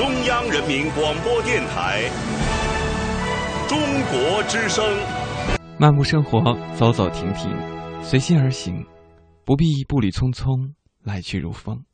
[0.00, 2.08] 中央人民广播电台
[3.68, 3.78] 中
[4.10, 4.82] 国之声。
[5.78, 6.40] 漫步生活，
[6.74, 7.54] 走走停停，
[8.02, 8.82] 随心而行，
[9.44, 11.84] 不必步履匆匆，来去如风。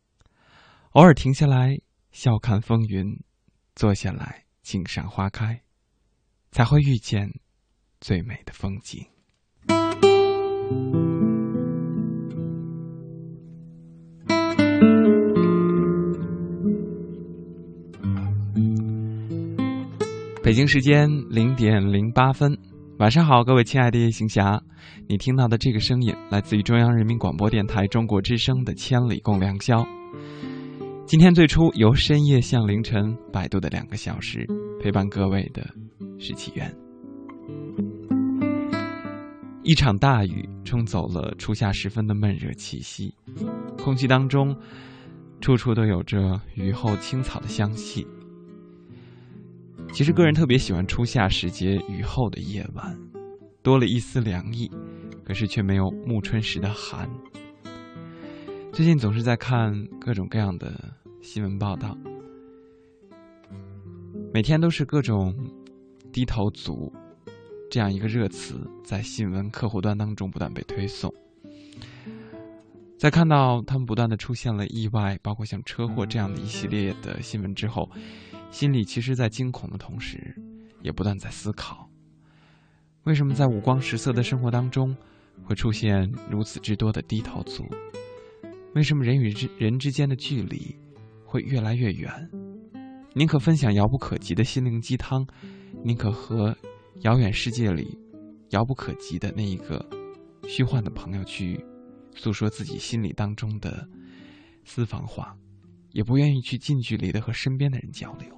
[0.93, 1.81] 偶尔停下来，
[2.13, 3.07] 笑看风云；
[3.75, 5.63] 坐下来，静赏花开，
[6.53, 7.29] 才会遇见
[8.01, 9.05] 最美的风景。
[20.47, 22.57] 北京时间零点零八分，
[23.01, 24.63] 晚上好，各位亲爱的夜行侠，
[25.09, 29.83] 你听到的这个声音来自于中央人民广播电台中国之声的《千里共良宵》。
[31.05, 34.47] 今天最初由深夜向凌晨摆渡的两个小时，
[34.81, 35.69] 陪伴各位的
[36.17, 36.73] 是起源。
[39.65, 43.13] 一场大雨冲走了初夏时分的闷热气息，
[43.83, 44.57] 空气当中
[45.41, 48.07] 处处都有着雨后青草的香气。
[49.93, 52.99] 其实，个人特别喜欢初夏时节雨后的夜晚，
[53.63, 54.71] 多了一丝凉意，
[55.25, 57.09] 可是却没有暮春时的寒。
[58.73, 61.97] 最近总是在看各种各样的新闻报道，
[64.35, 65.35] 每天都是各种
[66.13, 66.93] “低头族”
[67.71, 71.11] 这样一个热词在新闻客户端当中不断被推送。
[72.99, 77.89] 在看到他们不断的出现了意外，包括像车祸这样的一系列的新闻之后。
[78.51, 80.35] 心里其实，在惊恐的同时，
[80.83, 81.91] 也不断在思考：
[83.05, 84.97] 为什么在五光十色的生活当中，
[85.45, 87.65] 会出现如此之多的低头族？
[88.75, 90.75] 为什么人与之人之间的距离
[91.25, 92.11] 会越来越远？
[93.15, 95.27] 宁可分享遥不可及的心灵鸡汤，
[95.85, 96.57] 宁可和
[97.03, 97.99] 遥远世界里
[98.51, 99.85] 遥不可及的那一个
[100.49, 101.63] 虚幻的朋友去
[102.15, 103.87] 诉说自己心里当中的
[104.65, 105.37] 私房话。
[105.93, 108.29] 也不愿意去近距离的和身边的人交流，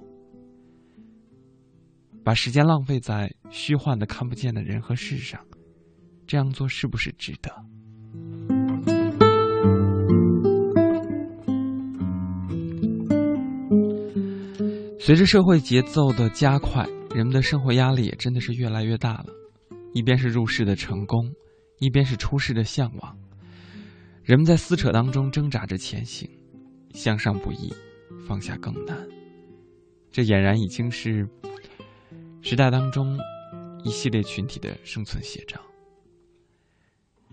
[2.23, 5.39] 把时间浪费在虚幻的看不见的人和事上，
[6.27, 7.49] 这样做是不是值得？
[14.99, 16.85] 随着社会节奏的加快，
[17.15, 19.25] 人们的生活压力也真的是越来越大了。
[19.93, 21.33] 一边是入世的成功，
[21.79, 23.17] 一边是出世的向往，
[24.23, 26.29] 人们在撕扯当中挣扎着前行。
[26.93, 27.73] 向上不易，
[28.27, 28.97] 放下更难。
[30.11, 31.27] 这俨然已经是
[32.41, 33.17] 时代当中
[33.83, 35.59] 一系列群体的生存写照。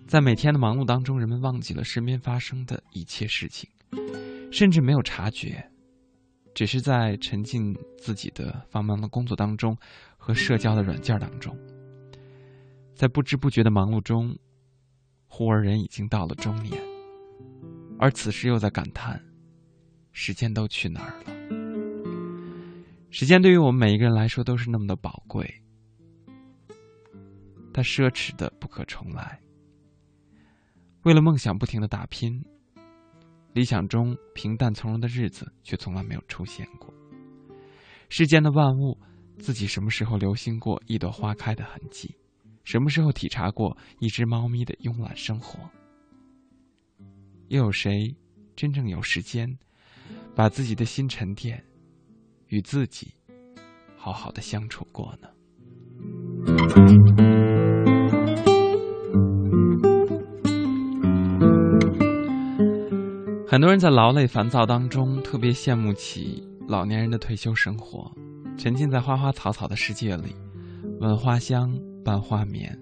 [0.06, 3.68] 在每天的忙碌当中，人们忘记了身边发生的一切事情，
[4.52, 5.70] 甚至没有察觉，
[6.54, 9.76] 只是在沉浸自己的繁忙的工作当中
[10.16, 11.56] 和社交的软件当中，
[12.94, 14.36] 在不知不觉的忙碌中，
[15.26, 16.80] 忽而人已经到了中年，
[17.98, 19.22] 而此时又在感叹。
[20.12, 21.55] 时间都去哪儿了？
[23.10, 25.62] 时间对于我们每一个人来说都是那么的宝贵，
[27.72, 29.40] 它奢侈的不可重来。
[31.02, 32.44] 为了梦想不停的打拼，
[33.52, 36.92] 理想中平淡从容的日子却从来没有出现过。
[38.08, 38.98] 世间的万物，
[39.38, 42.14] 自己什么时候留心过一朵花开的痕迹？
[42.64, 45.58] 什么时候体察过一只猫咪的慵懒生活？
[47.48, 48.14] 又有谁
[48.56, 49.56] 真正有时间？
[50.34, 51.64] 把自己的心沉淀，
[52.48, 53.14] 与自己
[53.96, 55.28] 好好的相处过呢。
[63.48, 68.12] 很多人在劳累烦躁当中，特别羡慕起老年人的退休生活，
[68.58, 70.34] 沉浸在花花草草的世界里，
[71.00, 71.72] 闻花香，
[72.04, 72.78] 伴花眠，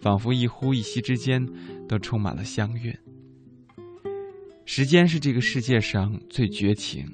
[0.00, 1.44] 仿佛一呼一吸之间
[1.88, 2.96] 都充满了香韵。
[4.64, 7.04] 时间是这个世界上最绝情，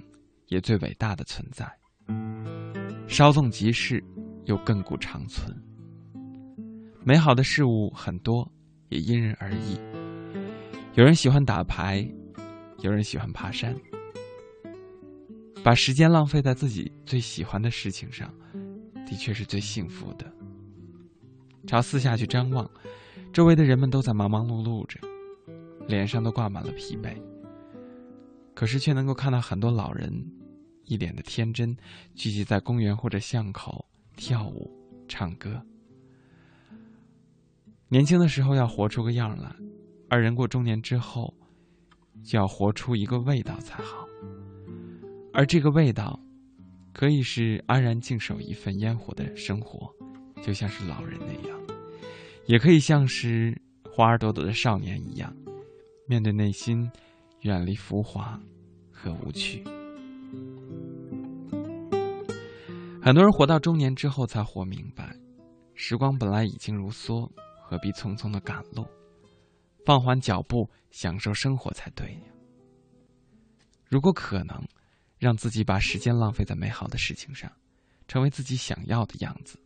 [0.49, 1.78] 也最伟大的存在。
[3.09, 4.05] 稍纵即逝，
[4.45, 5.51] 又亘古长存。
[7.03, 8.47] 美好的事物很多，
[8.91, 9.81] 也因人而异。
[10.95, 12.07] 有人喜欢打牌，
[12.81, 13.75] 有人喜欢爬山。
[15.65, 18.33] 把时间浪费在自己最喜欢的事情上，
[19.07, 20.31] 的确是最幸福的。
[21.67, 22.71] 朝四下去张望，
[23.33, 25.01] 周围的人们都在忙忙碌碌着，
[25.87, 27.17] 脸上都挂满了疲惫。
[28.55, 30.13] 可是却能够看到很多老人，
[30.89, 31.77] 一脸的天真，
[32.15, 33.85] 聚集在公园或者巷口
[34.17, 34.69] 跳舞、
[35.07, 35.63] 唱歌。
[37.89, 39.55] 年轻的时候要活出个样来，
[40.09, 41.33] 而人过中年之后，
[42.25, 44.07] 就要活出一个味道才好。
[45.33, 46.19] 而这个味道，
[46.93, 49.89] 可以是安然静守一份烟火的生活，
[50.43, 51.57] 就像是老人那样；
[52.47, 55.33] 也可以像是花儿朵朵的少年一样，
[56.07, 56.91] 面对内心。
[57.43, 58.37] 远离浮华
[58.91, 59.63] 和无趣。
[63.09, 65.17] 很多人活到中年之后才活明白，
[65.75, 67.27] 时光本来已经如梭，
[67.59, 68.87] 何必匆匆的赶路？
[69.87, 72.21] 放缓脚步，享受生活才对呀。
[73.89, 74.63] 如果可能，
[75.17, 77.51] 让自己把时间浪费在美好的事情上，
[78.07, 79.59] 成为自己想要的样子，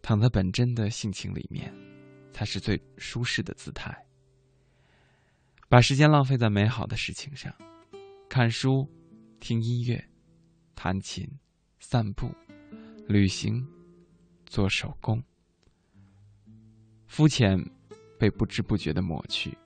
[0.00, 1.74] 躺在本真的性情里面，
[2.32, 3.92] 才是最舒适的姿态。
[5.68, 7.52] 把时间浪费在美好的事情上，
[8.28, 8.88] 看书、
[9.40, 10.08] 听音乐、
[10.76, 11.28] 弹琴、
[11.78, 12.30] 散步、
[13.06, 13.66] 旅行、
[14.46, 15.22] 做手工，
[17.06, 17.58] 肤浅
[18.18, 19.56] 被不知不觉的抹去，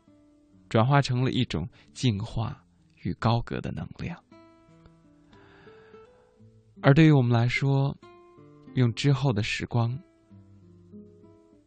[0.69, 2.64] 转化成了一种净化
[3.03, 4.23] 与高阁的能量。
[6.81, 7.97] 而对于我们来说，
[8.75, 9.99] 用之后的时光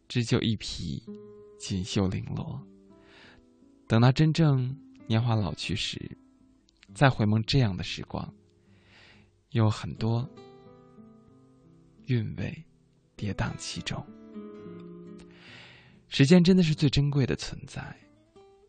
[0.08, 1.02] 织就一匹
[1.58, 2.60] 锦绣绫罗。
[3.88, 4.76] 等到真正
[5.06, 5.98] 年华老去时，
[6.94, 8.34] 再回眸这样的时光，
[9.56, 10.28] 有很多
[12.08, 12.64] 韵味
[13.16, 14.04] 跌宕其中。
[16.08, 17.82] 时间真的是最珍贵的存在，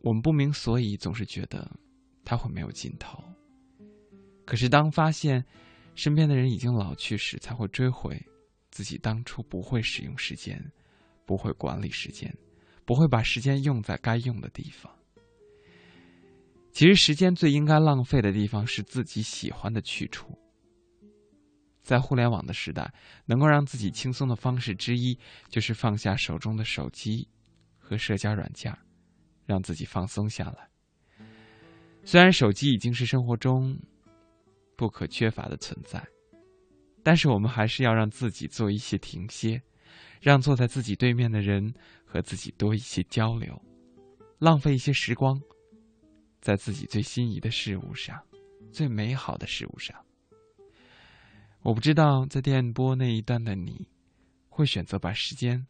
[0.01, 1.69] 我们不明所以，总是觉得
[2.24, 3.22] 它会没有尽头。
[4.45, 5.44] 可是当发现
[5.94, 8.18] 身边的人已经老去时，才会追悔
[8.72, 10.57] 自己当初不会使用时间，
[11.25, 12.33] 不会管理时间，
[12.86, 14.90] 不会把时间用在该用的地方。
[16.72, 20.38] 其实，时间最应该浪费的地方是自己喜欢的去处。
[21.88, 22.94] 在互联网的时代，
[23.25, 25.18] 能够让自己轻松的方式之一，
[25.48, 27.25] 就是放下手中的手机
[27.78, 28.78] 和社交软件，
[29.45, 30.69] 让自己放松下来。
[32.04, 33.80] 虽然手机已经是生活中
[34.75, 36.06] 不可缺乏的存在，
[37.04, 39.62] 但是我们还是要让自己做一些停歇，
[40.22, 41.74] 让坐在自己对面的人
[42.06, 43.57] 和自己多一些交流，
[44.40, 45.42] 浪费一些时光。
[46.42, 48.22] 在自己最心仪的事物上，
[48.74, 49.95] 最美好的事物上，
[51.68, 53.86] 我不知道在电波那一端的你，
[54.48, 55.68] 会选择把时间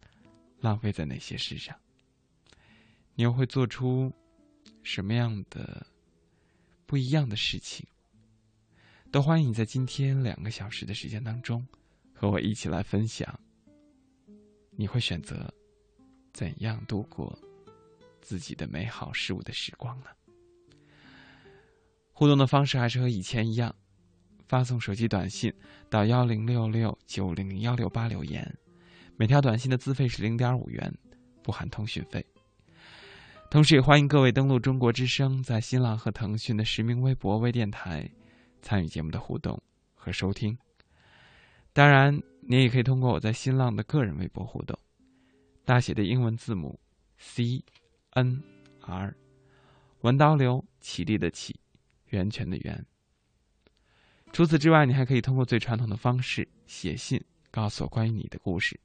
[0.60, 1.76] 浪费在哪些事上？
[3.16, 4.14] 你又会做出
[4.84, 5.88] 什么样的
[6.86, 7.84] 不一样的事情？
[9.12, 11.68] 都欢迎你在今天两个小时的时间当中，
[12.14, 13.40] 和我一起来分享。
[14.70, 15.52] 你会选择
[16.32, 17.36] 怎样度过
[18.22, 20.12] 自己的美好事物的时光呢？
[22.12, 23.76] 互动的方式还是和以前一样，
[24.48, 25.54] 发送手机短信
[25.90, 28.58] 到幺零六六九零零幺六八留言，
[29.16, 30.94] 每条短信的资费是零点五元，
[31.44, 32.26] 不含通讯费。
[33.50, 38.10] 同时也欢迎各位登录中国之声在新浪和腾讯的实名微博微电台，
[38.62, 39.62] 参与节目的互动
[39.94, 40.58] 和收听。
[41.74, 44.78] 当然，您也可以通过我在新浪的个人微博互动，
[45.64, 46.80] 大写的英文字母
[47.18, 47.64] C
[48.12, 48.44] N
[48.82, 49.16] R，
[50.02, 51.60] 文刀流起立的起。
[52.12, 52.86] 源泉的源。
[54.38, 57.20] 除此之外，你还可以通过最传统的方式写信，
[57.50, 58.80] 告诉我关于你的故事。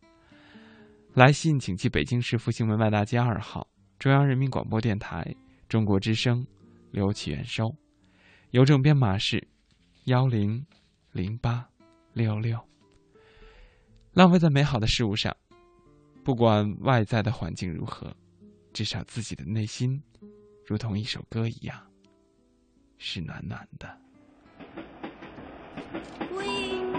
[1.12, 3.69] 来信请寄北京市复兴门外大街二号
[3.99, 5.22] 中央人民广播电台
[5.69, 6.46] 中国之声，
[6.90, 7.76] 刘启元收，
[8.52, 9.46] 邮政编码是
[10.04, 10.64] 幺零
[11.10, 11.69] 零八
[12.14, 12.58] 六六。
[14.14, 15.37] 浪费在美好的事物上，
[16.25, 18.16] 不管外在的环境如何，
[18.72, 20.02] 至少自己的内心，
[20.64, 21.78] 如同一首歌一样。
[22.96, 24.00] 是暖暖的。
[26.31, 26.92] We.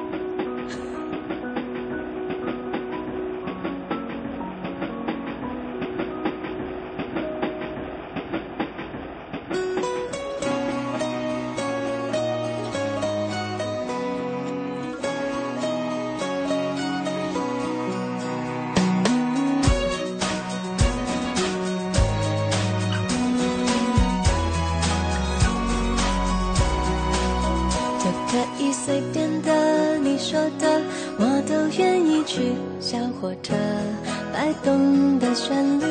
[32.93, 33.55] 小火车
[34.31, 35.83] 摆动的旋律，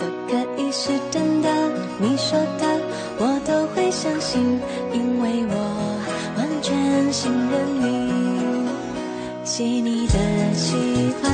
[0.00, 1.48] 都可以是真的，
[2.00, 2.66] 你说的
[3.20, 4.42] 我都会相信，
[4.92, 5.54] 因为我
[6.36, 8.66] 完全信任你。
[9.44, 10.14] 细腻的
[10.54, 10.74] 喜
[11.22, 11.30] 欢，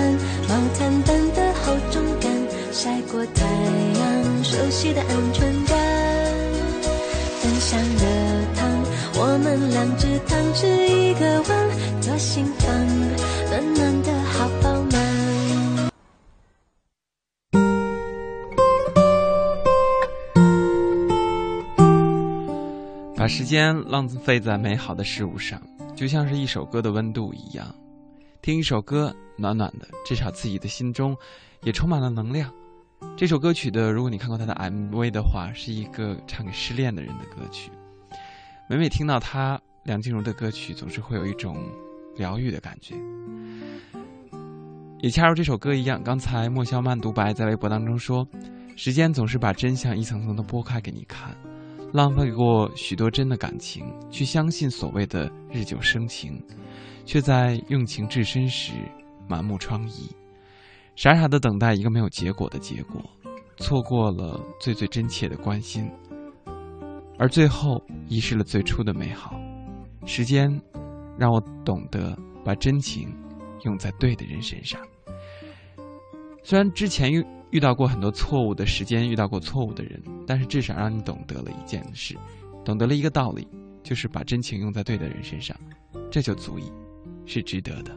[0.46, 2.30] 毛毯般的厚重感，
[2.72, 5.78] 晒过太阳熟悉的安全感，
[7.40, 8.04] 分享的
[8.54, 8.68] 糖，
[9.14, 12.68] 我们两只糖，吃一个碗，左心房
[13.48, 14.15] 暖暖的。
[23.26, 25.60] 把时间浪费在美好的事物上，
[25.96, 27.74] 就像是一首歌的温度一样。
[28.40, 31.16] 听一首歌，暖暖的，至少自己的心中
[31.64, 32.48] 也充满了能量。
[33.16, 37.68] 这首歌曲的，如果你看过他的 MV 的话，是一个唱给失恋的人的歌曲。
[38.70, 41.56] 每每听到他梁静茹的歌曲，总是会有一种
[42.14, 42.94] 疗愈的感觉。
[45.00, 48.24] 也恰如这首歌一样，刚才莫萧曼独白在微博当中说
[48.78, 51.36] ：“时间总是把真相一层层的剥开给你看，
[51.96, 56.38] 浪费过许多真的感情，去相信所谓的日久生情，
[57.06, 58.74] 却在用情至深时
[59.26, 60.10] 满目疮痍，
[60.94, 63.02] 傻傻的等待一个没有结果的结果，
[63.56, 65.90] 错过了最最真切的关心，
[67.18, 69.40] 而最后遗失了最初的美好。
[70.04, 70.50] 时间
[71.18, 73.10] 让我懂得把真情。”
[73.64, 74.80] 用在对的人身上。
[76.44, 77.26] 虽然之前遇
[77.56, 82.14] 遇到过很多错误的时间，遇到过错误的人，但是至少让你懂得了一件事，
[82.66, 83.48] 懂得了一个道理，
[83.82, 85.56] 就是把真情用在对的人身上，
[86.10, 86.70] 这就足以，
[87.24, 87.96] 是值得的。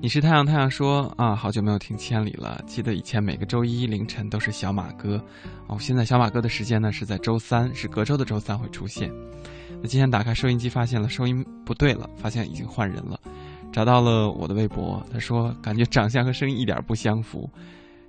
[0.00, 2.62] 你是太阳，太阳说啊，好久没有听千里了。
[2.64, 5.20] 记得以前每个周一凌晨都是小马哥，
[5.66, 9.12] 哦，现在小马哥的时间呢是在周三，是隔周的周三会出现。
[9.82, 13.18] 那今天打开收音机，发现了收音不对了，发现已经换人了。
[13.72, 17.48] 找到了我的微博，他说感觉长相和声音一点不相符，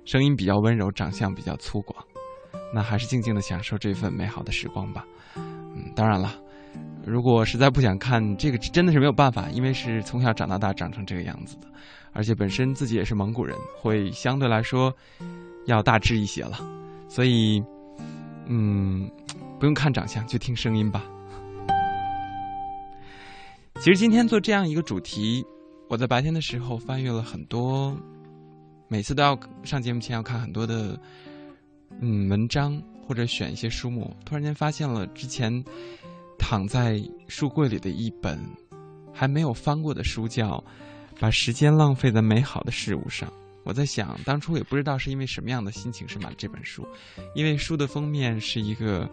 [0.04, 1.94] 声音比较温柔，长相比较粗犷。
[2.72, 5.04] 那还是静静的享受这份美好的时光吧。
[5.36, 6.34] 嗯，当然了，
[7.06, 11.66] 如果实在不想看这个，真的是没有办法，因为是从小长到大长成这个样子的，
[12.12, 14.92] 而且本身自己也是蒙古人，会相对来说
[15.66, 16.58] 要大致一些了。
[17.08, 17.62] 所以，
[18.48, 19.10] 嗯，
[19.58, 21.02] 不用看长相，就听声音吧。
[23.76, 25.44] 其实今天做这样一个主题。
[25.88, 27.96] 我在白天的时候翻阅了很多，
[28.88, 30.98] 每次都要上节目前要看很多的
[32.00, 35.64] 嗯文章或者选一些书目，突然间发现了之前
[36.38, 38.40] 躺在书柜里的一本
[39.12, 40.56] 还没有翻过的书，叫
[41.20, 43.28] 《把时间浪费在美好的事物上》。
[43.62, 46.86] 我在想，当初也不知道是因为什么样的心情是买了这本书，
[47.34, 49.08] 因为书的封面是一个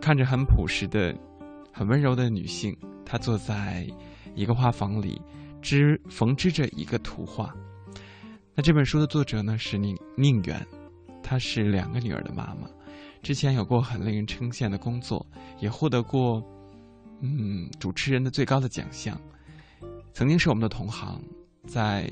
[0.00, 1.14] 看着很朴实的、
[1.72, 3.86] 很温柔的女性，她坐在
[4.34, 5.20] 一个画房里。
[5.64, 7.52] 织缝织着一个图画。
[8.54, 10.64] 那这本书的作者呢是宁宁远，
[11.22, 12.68] 她是两个女儿的妈妈，
[13.22, 15.26] 之前有过很令人称羡的工作，
[15.58, 16.44] 也获得过
[17.20, 19.18] 嗯主持人的最高的奖项。
[20.12, 21.20] 曾经是我们的同行，
[21.66, 22.08] 在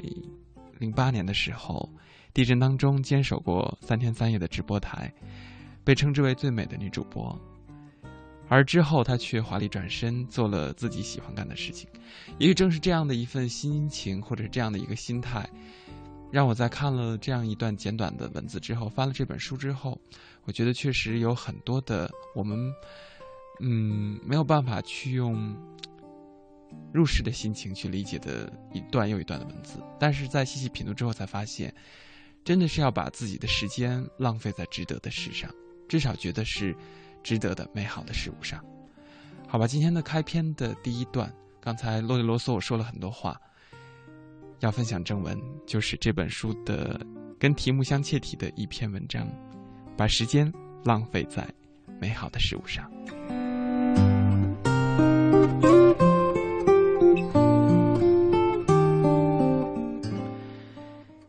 [0.78, 1.88] 零八年的时候，
[2.32, 5.12] 地震当中坚守过三天三夜的直播台，
[5.84, 7.38] 被称之为最美的女主播。
[8.52, 11.88] 而之后，他却华丽转身，做了自己喜欢干的事情。
[12.36, 15.48] 也许正是这样的一份心情，或者是这样的一个心态，
[16.30, 19.98] 让我在看了这样一段简短的文字之后，翻了这本书之后，
[20.44, 22.70] 我觉得确实有很多的我们，
[23.60, 25.56] 嗯，没有办法去用
[26.92, 29.78] 入世的心情去理解的一段又一段的文字。
[29.98, 31.74] 但是在细细品读之后，才发现，
[32.44, 35.50] 真的是要把自己的时间浪费在值得的事上，
[35.88, 36.76] 至少觉得是。
[37.22, 38.62] 值得的美好的事物上，
[39.48, 39.66] 好吧。
[39.66, 43.40] 今天的开篇的第一段，刚才啰里啰嗦我说了很多话，
[44.60, 47.00] 要分享正文，就是这本书的
[47.38, 49.28] 跟题目相切题的一篇文章，
[49.96, 50.52] 把时间
[50.84, 51.48] 浪费在
[52.00, 52.90] 美好的事物上。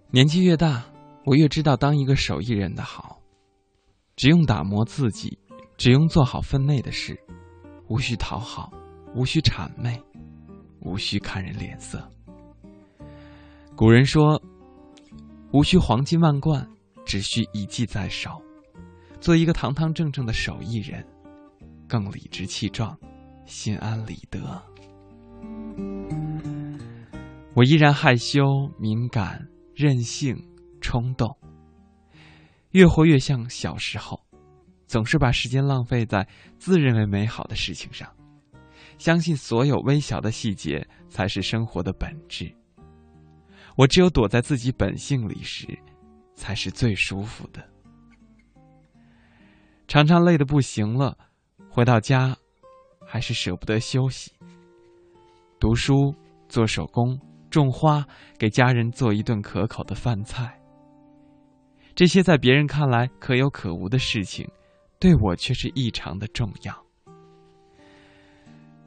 [0.09, 0.83] 年纪越大，
[1.25, 3.19] 我越知道当一个手艺人的好，
[4.15, 5.37] 只用打磨自己。
[5.77, 7.19] 只用做好分内的事，
[7.87, 8.71] 无需讨好，
[9.15, 10.01] 无需谄媚，
[10.81, 12.09] 无需看人脸色。
[13.75, 14.41] 古人说
[15.51, 16.67] ：“无需黄金万贯，
[17.05, 18.41] 只需一技在手。”
[19.19, 21.05] 做一个堂堂正正的手艺人，
[21.87, 22.97] 更理直气壮，
[23.45, 24.61] 心安理得。
[27.55, 30.35] 我依然害羞、敏感、任性、
[30.81, 31.37] 冲动，
[32.71, 34.19] 越活越像小时候。
[34.85, 38.09] 总是把时间浪费在自认为美好的事情上，
[38.97, 42.53] 相信所有微小的细节才是生活的本质。
[43.75, 45.67] 我只有躲在自己本性里时，
[46.35, 47.63] 才是最舒服的。
[49.87, 51.17] 常常累得不行了，
[51.69, 52.35] 回到家，
[53.05, 54.31] 还是舍不得休息。
[55.59, 56.13] 读书、
[56.47, 58.05] 做手工、种花，
[58.37, 60.59] 给家人做一顿可口的饭菜。
[61.95, 64.47] 这些在别人看来可有可无的事情。
[65.03, 66.73] 对我却是异常的重要。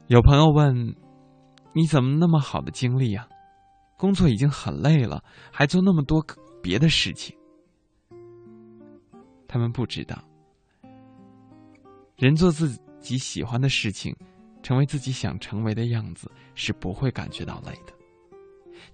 [0.07, 0.95] 有朋友问
[1.73, 3.27] ：“你怎么那么好的精力啊？
[3.99, 6.25] 工作已经很累了，还做那么多
[6.59, 7.37] 别的事情？”
[9.47, 10.17] 他们不知道，
[12.15, 14.15] 人做自己喜欢的事情，
[14.63, 17.93] 成为自己想成为的样子，是不会感觉到累的。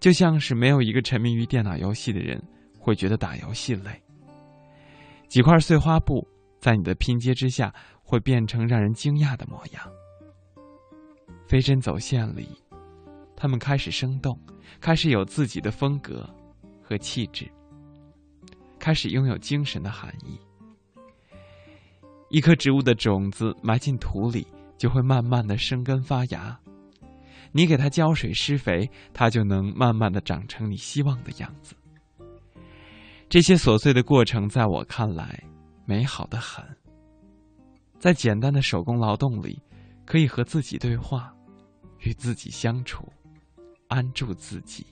[0.02, 2.44] 就像是没有一个沉迷于电脑游戏的人
[2.78, 4.04] 会觉得打游戏累。
[5.30, 6.28] 几块碎花布。
[6.64, 9.84] 在你的拼接之下，会变成让人惊讶的模样。
[11.46, 12.48] 飞针走线里，
[13.36, 14.40] 它们开始生动，
[14.80, 16.26] 开始有自己的风格
[16.82, 17.52] 和气质，
[18.80, 20.40] 开始拥有精神的含义。
[22.30, 26.58] 一颗植物的种子埋进土里，就会慢慢的生根发芽。
[27.52, 31.76] 你给它浇水施肥，它就能慢慢的长成你希望的样子。
[33.28, 35.44] 这些琐碎的过程，在我看来，
[35.86, 36.66] 美好的很。
[38.00, 39.62] 在简单的手工劳动里，
[40.06, 41.34] 可以和自己对话，
[42.00, 43.08] 与自己相处，
[43.88, 44.86] 安住自己。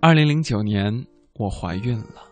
[0.00, 2.22] 二零零九年，我怀孕了。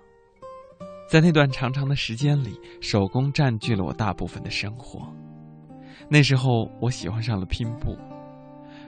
[1.10, 5.12] 在那段长长的时间里，手工占据了我大部分的生活。
[6.08, 7.96] 那时候，我喜欢上了拼布，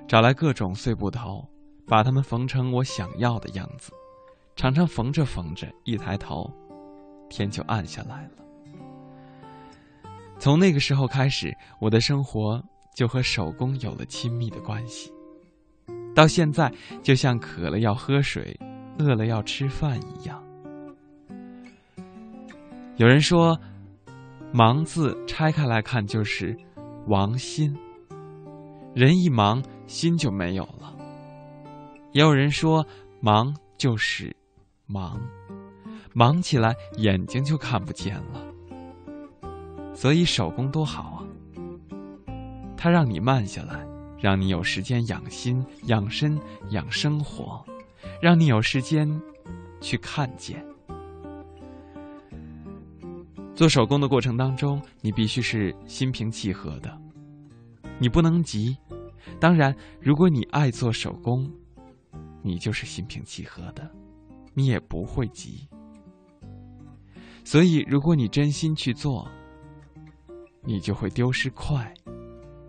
[0.07, 1.45] 找来各种碎布头，
[1.87, 3.93] 把它们缝成我想要的样子。
[4.55, 6.51] 常常缝着缝着，一抬头，
[7.29, 8.31] 天就暗下来了。
[10.39, 12.63] 从那个时候开始，我的生活
[12.95, 15.13] 就和手工有了亲密的关系。
[16.15, 16.73] 到现在，
[17.03, 18.59] 就像渴了要喝水。
[18.99, 20.43] 饿了要吃饭一样。
[22.97, 23.55] 有人说
[24.55, 26.57] ，“忙”字拆开来看就是
[27.07, 27.77] “王心”，
[28.97, 30.95] 人一忙，心就没有了。
[32.13, 32.87] 也有人说
[33.21, 34.35] ，“忙”就是
[34.87, 35.21] 忙，
[36.15, 38.45] 忙起来眼睛就看不见了。
[39.95, 41.19] 所以手工多好啊，
[42.77, 43.87] 它让你慢下来，
[44.19, 46.39] 让你有时间养心、养身、
[46.71, 47.65] 养生活。
[48.23, 49.09] 让你有时间
[49.81, 50.65] 去看见。
[53.55, 56.97] 做手工的过程当中，你必须是心平气和的，
[57.99, 58.77] 你不能急。
[59.41, 61.51] 当然，如果你爱做手工，
[62.43, 63.91] 你就是心平气和的，
[64.55, 65.69] 你也不会急。
[67.45, 69.29] 所以，如果你真心去做，
[70.63, 71.93] 你就会丢失快，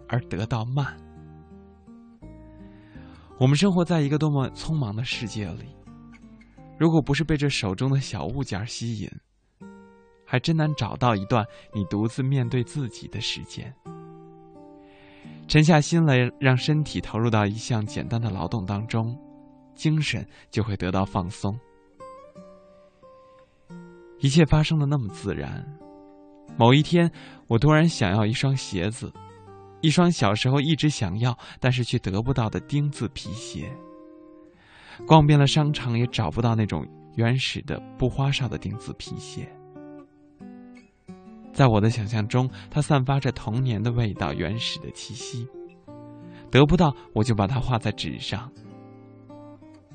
[0.08, 0.98] 而得到慢。
[3.40, 5.66] 我们生活在一个多么匆忙的世界里，
[6.80, 9.10] 如果不是被这手中的小物件吸引，
[10.26, 13.74] 还真难找到一段你独自面对自己的时间。
[15.48, 19.18] 沉下心来，让身体投入到一项简单的劳动当中，
[19.76, 21.58] 精神就会得到放松。
[24.20, 25.66] 一切发生的那么自然。
[26.58, 27.10] 某一天，
[27.48, 29.12] 我突然想要一双鞋子。
[29.80, 33.72] 一双小时候一直想要，但是却得不到的钉子皮鞋。
[35.06, 39.48] 逛遍了商场，也找不到那种原始的不花哨的钉子皮鞋。
[41.58, 45.48] 在我的想象中，它散发着童年的味道，原始的气息。
[46.52, 48.52] 得不到，我就把它画在纸上。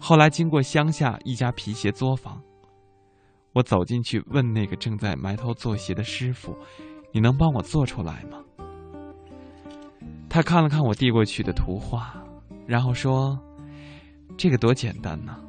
[0.01, 2.43] 后来经过乡下一家皮鞋作坊，
[3.53, 6.53] 我走进去问那个正在埋头做鞋的师傅
[7.15, 8.43] ：“你能帮我做出来吗？”
[10.29, 12.13] 他看了看我递过去的图画，
[12.67, 13.39] 然后说
[14.37, 15.41] ：“这个多简单呢。”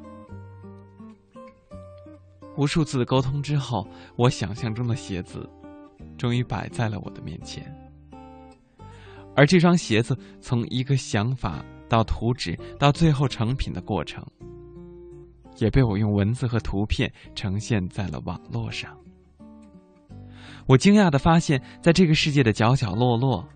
[2.56, 5.50] 无数次的沟通之后，我想象中的鞋子
[6.16, 7.64] 终于摆在了我的面前。
[9.36, 14.24] 而这双鞋子从一个想法到图纸到最后成品的过程，
[15.58, 18.96] 也被我用文字和图片呈现在了网络上。
[20.66, 23.46] 我惊讶的发现，在这个世界的角角落落。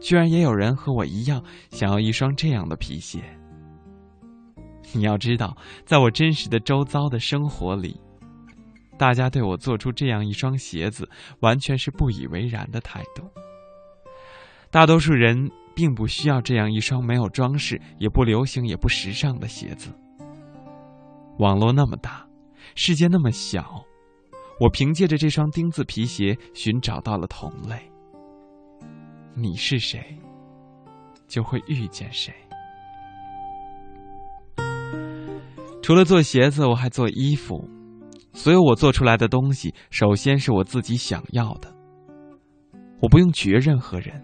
[0.00, 3.22] 居然也有人和我一样想要一双这样的皮鞋。
[4.92, 8.00] 你要知道，在我真实的周遭的生活里，
[8.98, 11.08] 大家对我做出这样一双鞋子，
[11.40, 13.28] 完全是不以为然的态度。
[14.70, 19.90] 大多数人并不需要这样一双没有装饰、也不流行、也不时尚的鞋子。
[21.38, 22.26] 网络那么大，
[22.74, 23.84] 世界那么小，
[24.60, 27.90] 我凭借着这双钉子皮鞋寻找到了同类。
[29.34, 30.16] 你是谁，
[31.26, 32.32] 就会遇见谁。
[35.82, 37.68] 除了做鞋子，我还做衣服。
[38.32, 41.72] 所有我做出来的东西，首先是我自己想要的。
[43.00, 44.22] 我不用取悦任何人。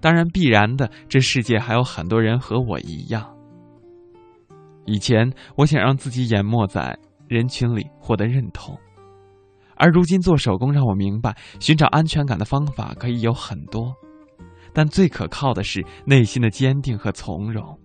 [0.00, 3.36] 当然，必然的，这世界还有很多人和我一样。
[4.86, 8.78] 以前，我想让自己淹没在人群里，获得认同。
[9.76, 13.94] 而如今，做手工让我明白，寻找安全感的方法可以有很多。
[14.72, 17.78] 但最可靠的是内心的坚定和从容。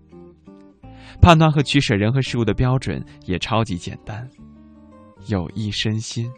[1.20, 4.28] 判断和取舍人和事物的标准也超级简单，
[5.26, 6.30] 有益身心。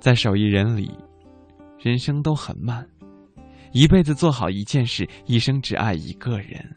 [0.00, 0.90] 在手艺人里，
[1.78, 2.88] 人生都很慢，
[3.72, 6.76] 一辈子做好一件事，一生只爱一个人，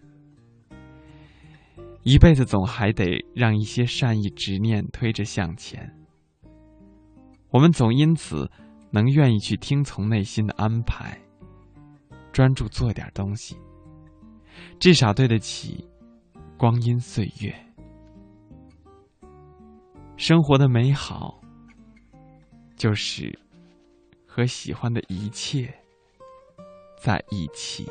[2.04, 5.92] 一辈子总还得让一些善意执念推着向前。
[7.50, 8.50] 我们总因此
[8.92, 11.18] 能愿意去听从内心的安排，
[12.32, 13.58] 专注做点东西，
[14.80, 15.84] 至少对得起
[16.58, 17.65] 光阴岁月。
[20.18, 21.40] 生活的美好，
[22.76, 23.38] 就是
[24.26, 25.74] 和喜欢的一切
[26.98, 27.86] 在一起。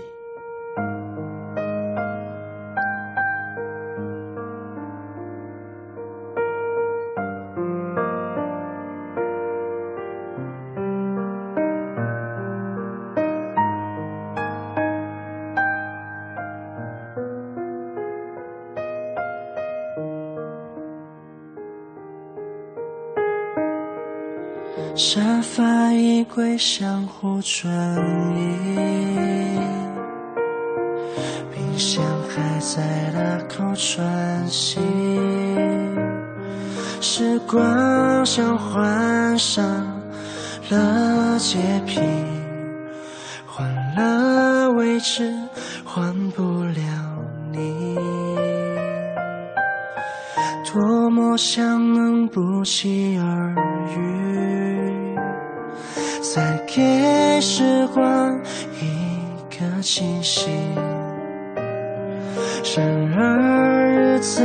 [27.46, 27.70] 春
[28.38, 28.40] 意，
[31.52, 34.80] 冰箱还在大口喘息，
[37.02, 39.62] 时光像换上
[59.94, 60.50] 清醒。
[62.74, 62.85] 然
[63.16, 64.42] 而日子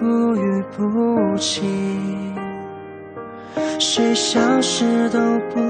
[0.00, 1.62] 不语不期，
[3.78, 5.60] 谁消失都不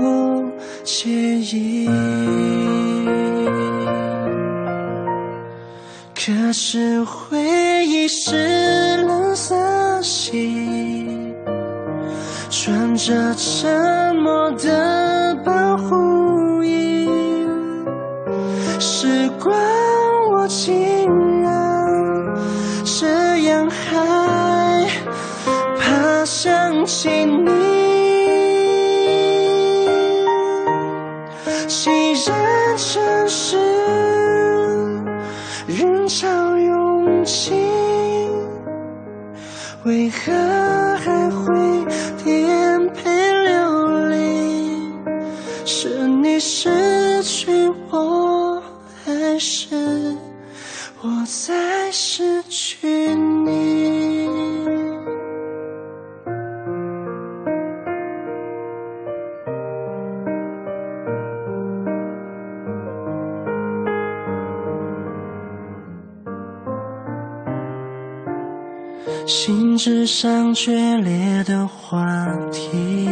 [70.55, 72.07] 决裂的话
[72.53, 73.09] 题，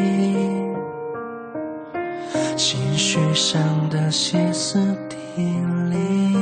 [2.56, 4.78] 情绪上的歇斯
[5.10, 5.16] 底
[5.90, 6.36] 里，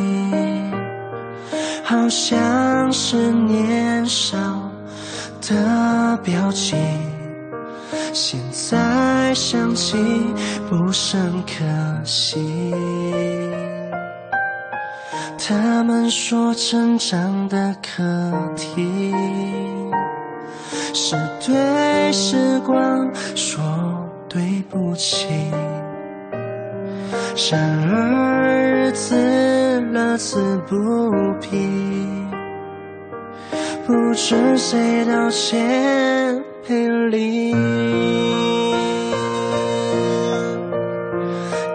[1.83, 4.37] 好像是年少
[5.49, 6.79] 的表情。
[8.13, 9.97] 现在想起
[10.69, 11.65] 不甚可
[12.05, 12.75] 惜。
[15.39, 18.03] 他们说成长的课
[18.55, 19.13] 题
[20.92, 23.62] 是对时光说
[24.29, 25.26] 对不起，
[27.50, 30.76] 然而日子乐此不
[31.40, 31.57] 疲，
[33.87, 37.55] 不知谁道歉赔礼。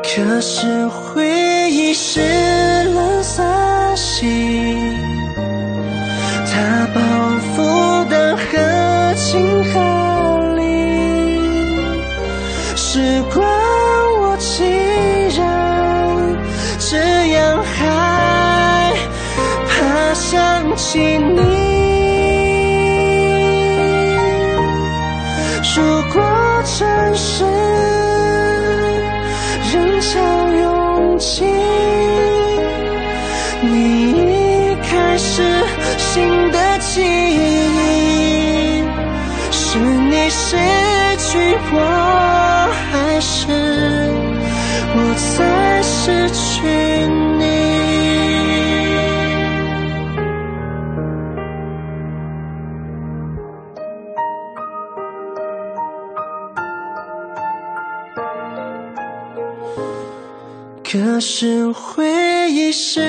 [0.04, 1.25] 可是回
[1.71, 2.21] 忆是
[61.15, 62.06] 那是回
[62.51, 62.99] 忆是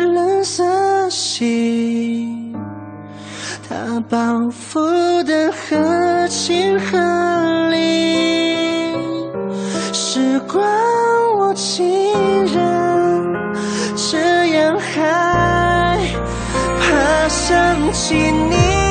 [0.00, 0.64] 冷色
[1.10, 2.34] 系，
[3.68, 4.16] 它包
[4.50, 8.94] 覆的合情合理。
[9.92, 10.64] 时光，
[11.36, 11.84] 我竟
[12.54, 13.22] 然
[13.96, 15.98] 这样害
[16.80, 18.81] 怕想起你。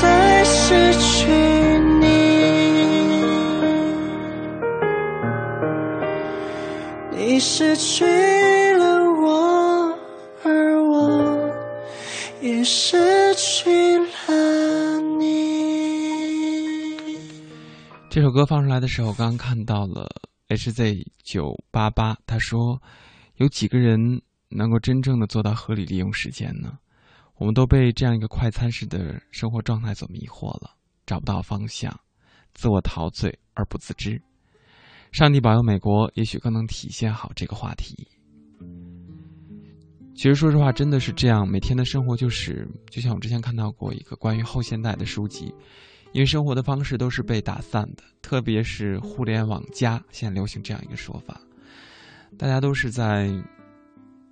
[0.00, 1.26] 我在失去
[2.00, 2.06] 你？
[7.12, 8.06] 你失去
[8.78, 9.94] 了我，
[10.42, 11.52] 而我
[12.40, 17.18] 也失去了你。
[18.08, 20.08] 这首歌放出来的时候，刚刚看到了
[20.48, 22.80] HZ 九八八，他说
[23.36, 24.22] 有几个人。
[24.52, 26.76] 能够真正的做到合理利用时间呢？
[27.40, 30.72] 我们都被这样一个快餐式的生活状态所迷惑了，
[31.06, 31.90] 找不到方向，
[32.52, 34.20] 自我陶醉而不自知。
[35.10, 38.06] 上帝保佑美国，也许更能体现好这个话题。
[40.14, 45.46] 其实说实话，真的是这样，每天的生活就是，就像我之前看到过一个关于后现代的书籍，
[46.12, 51.40] 因为生活的方式都是被打散的，特别是互联网加，现在流行这样一个说法，
[52.36, 53.32] 大家都是在。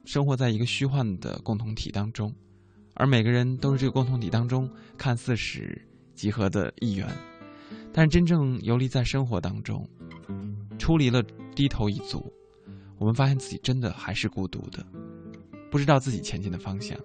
[0.04, 2.34] 生活在一个虚幻的共同体当中，
[2.98, 5.80] 而每个人都是这个共同体当中看似是
[6.14, 7.08] 集合的一员，
[7.92, 9.88] 但真正游离在生活当中，
[10.78, 11.22] 出离了
[11.54, 12.20] 低头一族，
[12.98, 14.84] 我们发现自己真的还是孤独的，
[15.70, 16.98] 不知道自己前进的方向。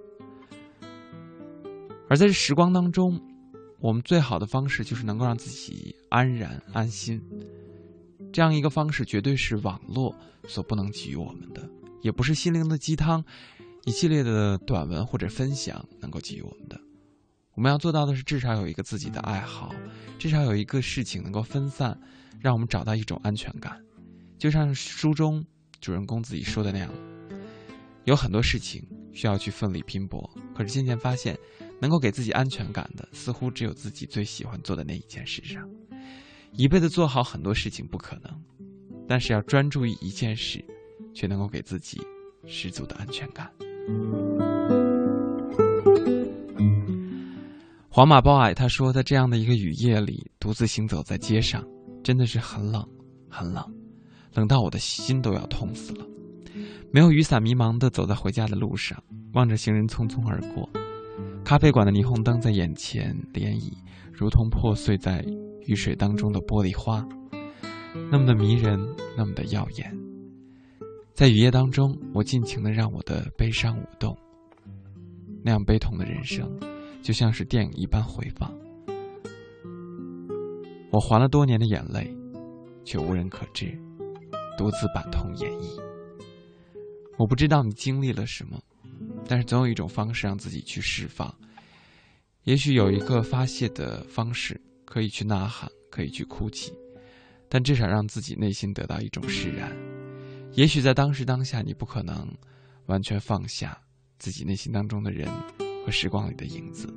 [2.09, 3.21] 而在这时光当中，
[3.79, 7.21] 我们最好的方式就是能够让自己安然安心，
[8.31, 10.15] 这样一个方式绝对是网络
[10.47, 11.69] 所不能给予我们的。
[12.01, 13.23] 也不是心灵的鸡汤，
[13.85, 16.79] 一系列的短文或者分享能够给予我们的。
[17.53, 19.73] 我们要做到的是，至少有一个自己的爱好，
[20.17, 21.99] 至少有一个事情能够分散，
[22.41, 23.79] 让我们找到一种安全感。
[24.37, 25.45] 就像书中
[25.79, 26.89] 主人公自己说的那样，
[28.05, 28.81] 有很多事情
[29.13, 31.37] 需要去奋力拼搏，可是渐渐发现，
[31.81, 35.69] 能够给自己安全感的，似乎只有自己最喜欢做的那一件事上。
[36.53, 38.43] 一辈子做好很多事情不可能，
[39.07, 40.63] 但是要专注于一件事。
[41.13, 42.01] 却能够给自己
[42.47, 43.47] 十足的安全感。
[47.89, 51.63] 黄马包矮他说，在这样的一个雨夜里，独自行走在街上，
[52.03, 52.83] 真的是很冷，
[53.29, 53.63] 很冷，
[54.33, 56.05] 冷到我的心都要痛死了。
[56.91, 58.97] 没有雨伞，迷茫的走在回家的路上，
[59.33, 60.67] 望着行人匆匆而过。
[61.43, 63.71] 咖啡馆的霓虹灯在眼前涟漪，
[64.11, 65.23] 如同破碎在
[65.67, 67.07] 雨水当中的玻璃花，
[68.11, 68.79] 那么的迷人，
[69.15, 69.95] 那么的耀眼。
[71.13, 74.17] 在雨夜当中，我尽情的让我的悲伤舞动。
[75.43, 76.51] 那样悲痛的人生，
[77.03, 78.51] 就像是电影一般回放。
[80.91, 82.11] 我还了多年的眼泪，
[82.83, 83.79] 却无人可知，
[84.57, 85.79] 独自把痛演绎。
[87.19, 88.59] 我不知道你经历了什么，
[89.27, 91.31] 但是总有一种方式让自己去释放。
[92.45, 96.73] 也许有一个发泄的方式，可以去呐喊，可以去哭泣，
[97.47, 99.71] 但至少让自己内心得到一种释然。
[100.55, 102.31] 也许在当时当下，你不可能
[102.85, 103.75] 完全放下
[104.19, 105.27] 自己内心当中的人
[105.83, 106.87] 和时光里的影子，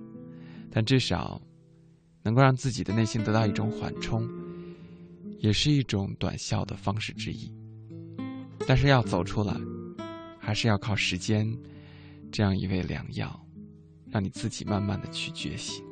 [0.71, 1.41] 但至少
[2.23, 4.29] 能够让自己的内心得到一种缓冲，
[5.39, 7.51] 也是一种短效的方式之一。
[8.69, 9.57] 但是要走出来，
[10.39, 11.51] 还是要靠时间
[12.31, 13.41] 这样一味良药，
[14.11, 15.83] 让你自己慢慢的去觉醒。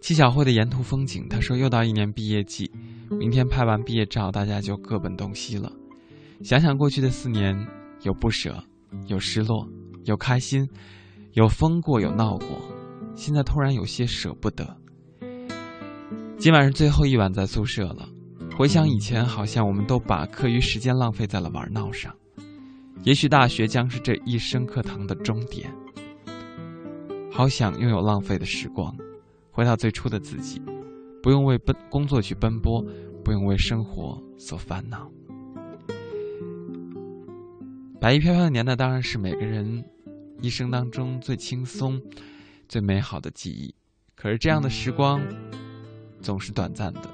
[0.00, 2.70] 七小慧的沿途风景，他说又到一年毕业季。
[3.10, 5.72] 明天拍完毕业照，大家就各奔东西了。
[6.42, 7.56] 想想过去的四年，
[8.02, 8.62] 有不舍，
[9.06, 9.66] 有失落，
[10.04, 10.68] 有开心，
[11.32, 12.48] 有疯过，有闹过。
[13.14, 14.76] 现在突然有些舍不得。
[16.36, 18.08] 今晚是最后一晚在宿舍了。
[18.56, 22.14] 回想以前，好像我们都把课余时间浪费在了玩闹上。
[23.04, 25.72] 也许大学将是这一生课堂的终点。
[27.32, 28.94] 好想拥有浪费的时光，
[29.50, 30.60] 回到最初的自己。
[31.22, 32.84] 不用为奔工作去奔波，
[33.24, 35.10] 不用为生活所烦恼。
[38.00, 39.84] 白衣飘飘的年代当然是每个人
[40.40, 42.00] 一生当中最轻松、
[42.68, 43.74] 最美好的记忆。
[44.14, 45.20] 可是这样的时光
[46.20, 47.10] 总是短暂的，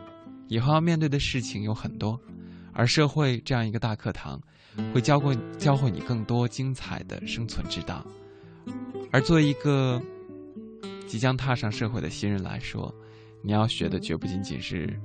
[0.48, 2.20] 以后要面对的事情有很多，
[2.72, 4.40] 而社会这样一个大课堂，
[4.92, 8.06] 会教过教会你更多精彩的生存之道。
[9.10, 10.00] 而作为一个
[11.06, 12.94] 即将踏上社会的新人来说，
[13.46, 14.98] 你要学的绝不仅仅是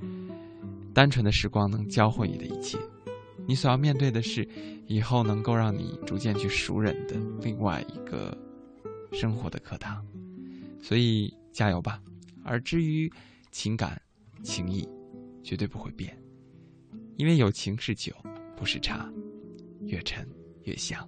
[0.94, 2.78] 单纯的时光能教会你的一切，
[3.46, 4.48] 你所要面对的是
[4.88, 8.36] 以后能够让你逐渐去熟忍的另外一个
[9.12, 10.06] 生活的课堂，
[10.82, 12.02] 所以加油吧！
[12.46, 13.12] 而至于
[13.52, 14.02] 情感、
[14.42, 14.88] 情谊，
[15.44, 16.18] 绝对不会变，
[17.18, 18.14] 因为友情是酒，
[18.56, 19.12] 不是茶，
[19.82, 20.26] 越陈
[20.64, 21.06] 越香。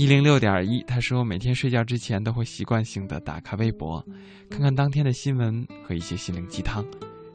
[0.00, 4.02] 一零六点一，他说每天睡觉之前都会习惯性的打开微博，
[4.48, 6.82] 看看当天的新闻和一些心灵鸡汤，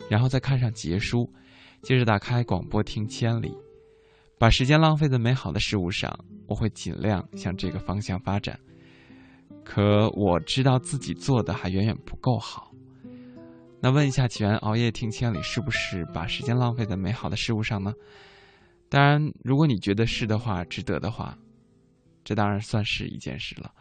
[0.09, 1.31] 然后再看上几页书，
[1.83, 3.55] 接着打开广播听千里，
[4.39, 6.11] 把时间浪费在美好的事物上，
[6.47, 8.59] 我会尽量向这个方向发展。
[9.63, 12.71] 可我知道自己做的还远远不够好。
[13.79, 17.93] 那问一下起源，熬夜听千里是不是把时间浪费在美好的事物上呢？
[18.89, 21.37] 当然，如果你觉得是的话，值得的话，
[22.25, 23.73] 这当然算是一件事了。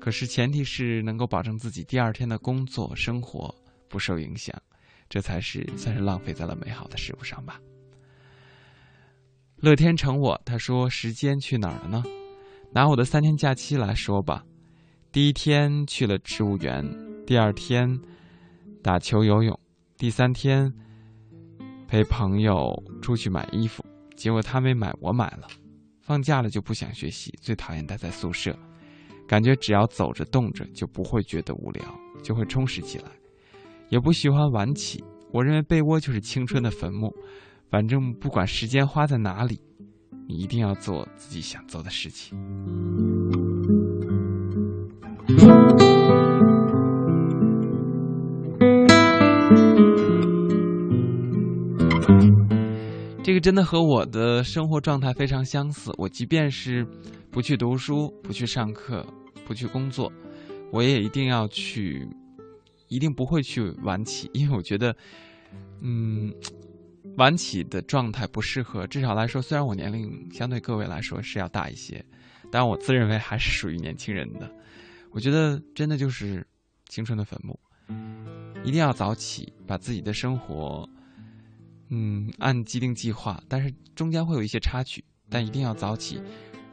[0.00, 3.54] 可是前提是能够保证自己第二天的工作生活
[3.88, 4.52] 不受影响。
[5.10, 7.58] 这才是算是浪费在了美好的事物上吧。
[9.56, 12.04] 乐天成我他说：“时间去哪儿了呢？
[12.70, 14.44] 拿我的三天假期来说吧，
[15.10, 16.84] 第一天去了植物园，
[17.26, 17.88] 第二天
[18.82, 19.58] 打球游泳，
[19.96, 20.70] 第三天
[21.88, 23.82] 陪朋友出去买衣服，
[24.14, 25.48] 结果他没买，我买了。
[26.08, 28.58] 放假了就不想学习，最讨厌待在宿舍，
[29.26, 31.84] 感觉只要走着动着就不会觉得无聊，
[32.22, 33.04] 就会充实起来。”
[33.90, 37.14] 也不喜欢晚起，我认为被窝就是青春的坟墓。
[37.70, 39.60] 反正不管时间花在哪里，
[40.26, 42.38] 你一定要做自己想做的事情。
[53.28, 55.92] 这个真的和我的生活状态非常相似。
[55.98, 56.82] 我即便是
[57.30, 59.06] 不去读书、不去上课、
[59.44, 60.10] 不去工作，
[60.72, 62.08] 我也一定要去。
[62.88, 64.96] 一定不会去晚起，因为我觉得，
[65.82, 66.32] 嗯，
[67.18, 68.86] 晚起的状态不适合。
[68.86, 72.02] 至少来说，虽然我年龄相对各位来说是要大一些，
[72.50, 74.50] 但我自认为还是属于年轻人的。
[75.10, 76.42] 我觉得真的就是
[76.88, 77.60] 青春的坟墓，
[78.64, 80.88] 一定要早起，把自己的生活，
[81.90, 86.20] 嗯，按既定计划，但是中间会有一些插曲，但一定要早起，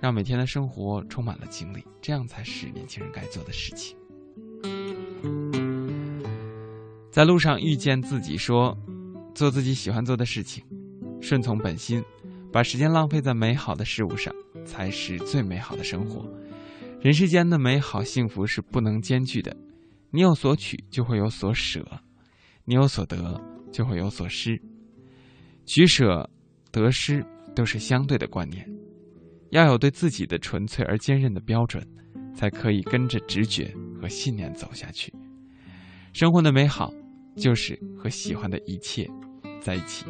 [0.01, 3.97] 让每天的生活充满了精力，这样才是年轻人该做的事情。
[7.11, 8.77] 在路上遇见自己，说
[9.33, 10.61] ：“做自己喜欢做的事情，
[11.21, 12.03] 顺从本心，
[12.51, 16.29] 把时间浪费在美好的事物上，才是最美好的生活。
[16.99, 19.55] 人世间的美好幸福是不能兼具的，
[20.11, 21.85] 你有所取就会有所舍，
[22.65, 24.61] 你有所得就会有所失。
[25.65, 26.29] 取舍
[26.71, 27.25] 得失
[27.55, 28.67] 都是相对的观念，
[29.49, 31.85] 要有对自己的纯粹而坚韧的标准，
[32.33, 35.13] 才可以跟着直觉和信念走下去。
[36.13, 36.91] 生活的美好。”
[37.37, 39.05] 就是和喜欢的一切
[39.59, 40.05] 在一起，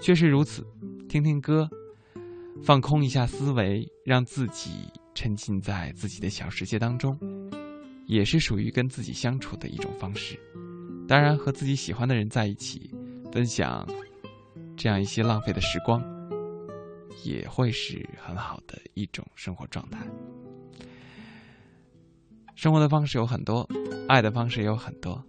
[0.00, 0.64] 确实如此。
[1.08, 1.68] 听听歌，
[2.62, 7.18] 放空一下思维，让自己沉浸在自己的小世界当中，
[8.06, 10.38] 也是属于跟自己相处的一种方式。
[11.08, 12.88] 当然，和自己喜欢的人在一起，
[13.32, 13.84] 分享
[14.76, 16.02] 这样一些浪费的时光，
[17.24, 20.06] 也会是很好的一种生活状态。
[22.54, 23.68] 生活的方式有很多，
[24.08, 25.22] 爱的方式也有很多。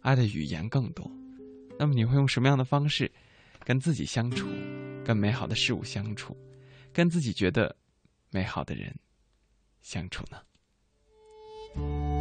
[0.00, 1.08] 爱的语言更多，
[1.78, 3.10] 那么你会用什么样的方式
[3.64, 4.48] 跟自己相处，
[5.04, 6.36] 跟美好的事物相处，
[6.92, 7.76] 跟自己觉得
[8.30, 8.92] 美好的人
[9.80, 12.11] 相处呢？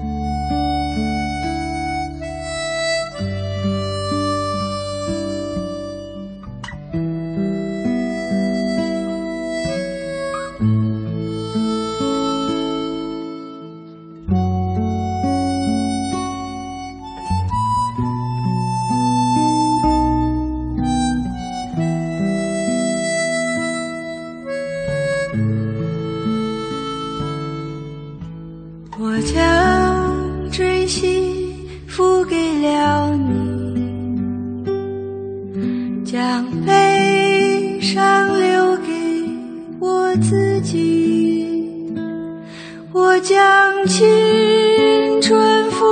[43.24, 45.86] 将青春付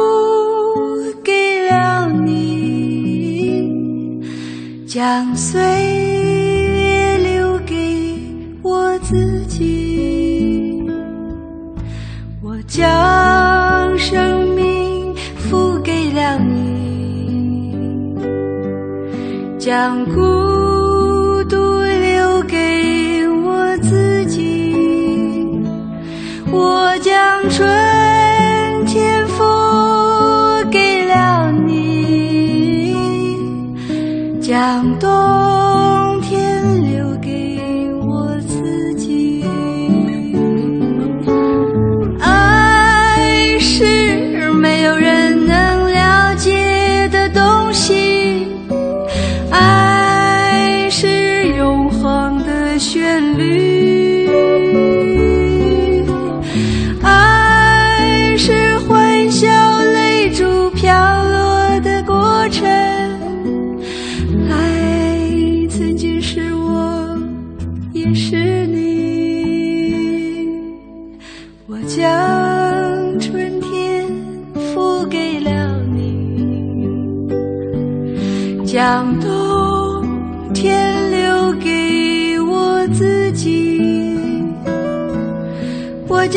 [1.23, 3.63] 给了你
[4.87, 8.17] 将岁月留给
[8.63, 10.83] 我自己。
[12.41, 17.75] 我将生命付给了你
[19.59, 20.48] 将故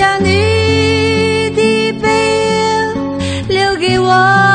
[0.03, 2.09] 将你的背
[2.99, 4.52] 影留给我。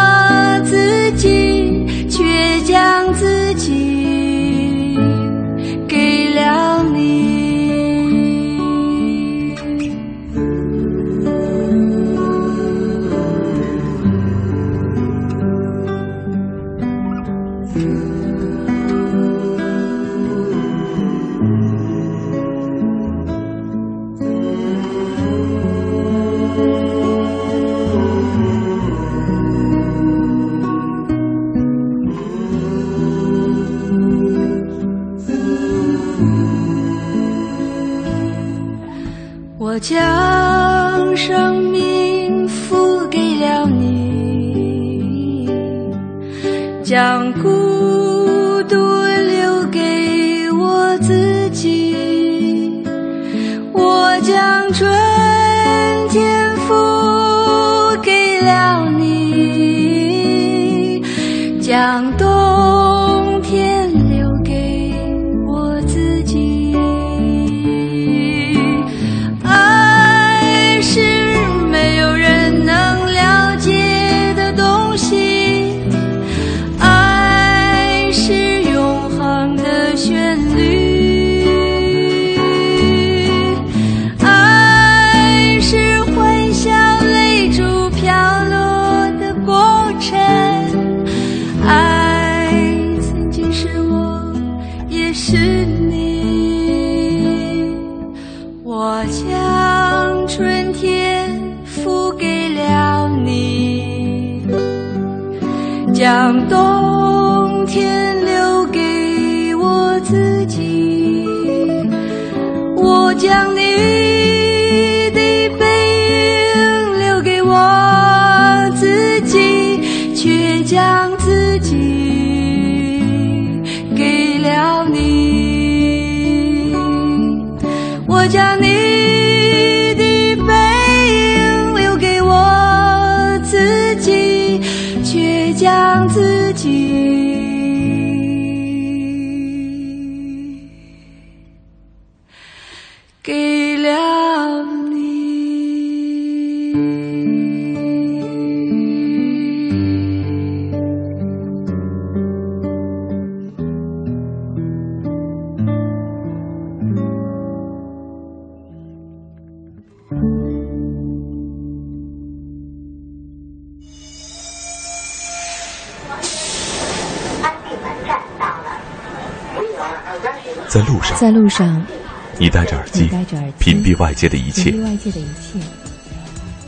[174.07, 175.59] 外界的一切外界的一切，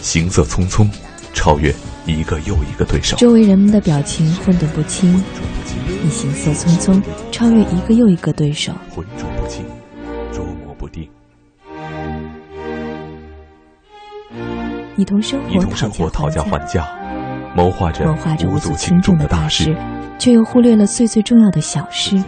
[0.01, 0.85] 行色匆匆，
[1.33, 1.73] 超越
[2.05, 3.15] 一个又一个对手。
[3.15, 5.23] 周围人们的表情混沌不清，
[6.03, 8.73] 你行色匆匆，超越一个又一个对手。
[8.93, 9.63] 浑浊不清，
[10.33, 11.07] 捉摸不定。
[14.97, 16.89] 你同生你活同生活讨讨价价还价，
[17.55, 18.05] 谋划着
[18.49, 19.73] 无足轻重重的大事，，
[20.19, 22.21] 却又忽略了最最重要的小事。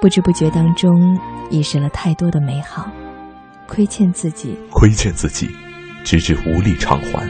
[0.00, 1.18] 不知不觉当中，
[1.50, 2.88] 遗失了太多的美好，
[3.66, 5.50] 亏欠自己，亏欠自己，
[6.04, 7.28] 直至无力偿还。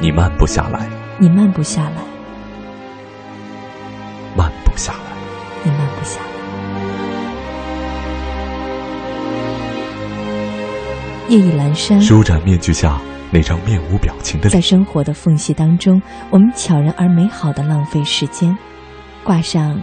[0.00, 2.02] 你慢不下来，你慢不下来，
[11.28, 13.00] 夜已阑珊，舒展面具下
[13.30, 16.00] 那张面无表情的脸在，生活的缝隙当中，
[16.30, 18.56] 我们悄然而美好的浪费时间，
[19.24, 19.80] 挂上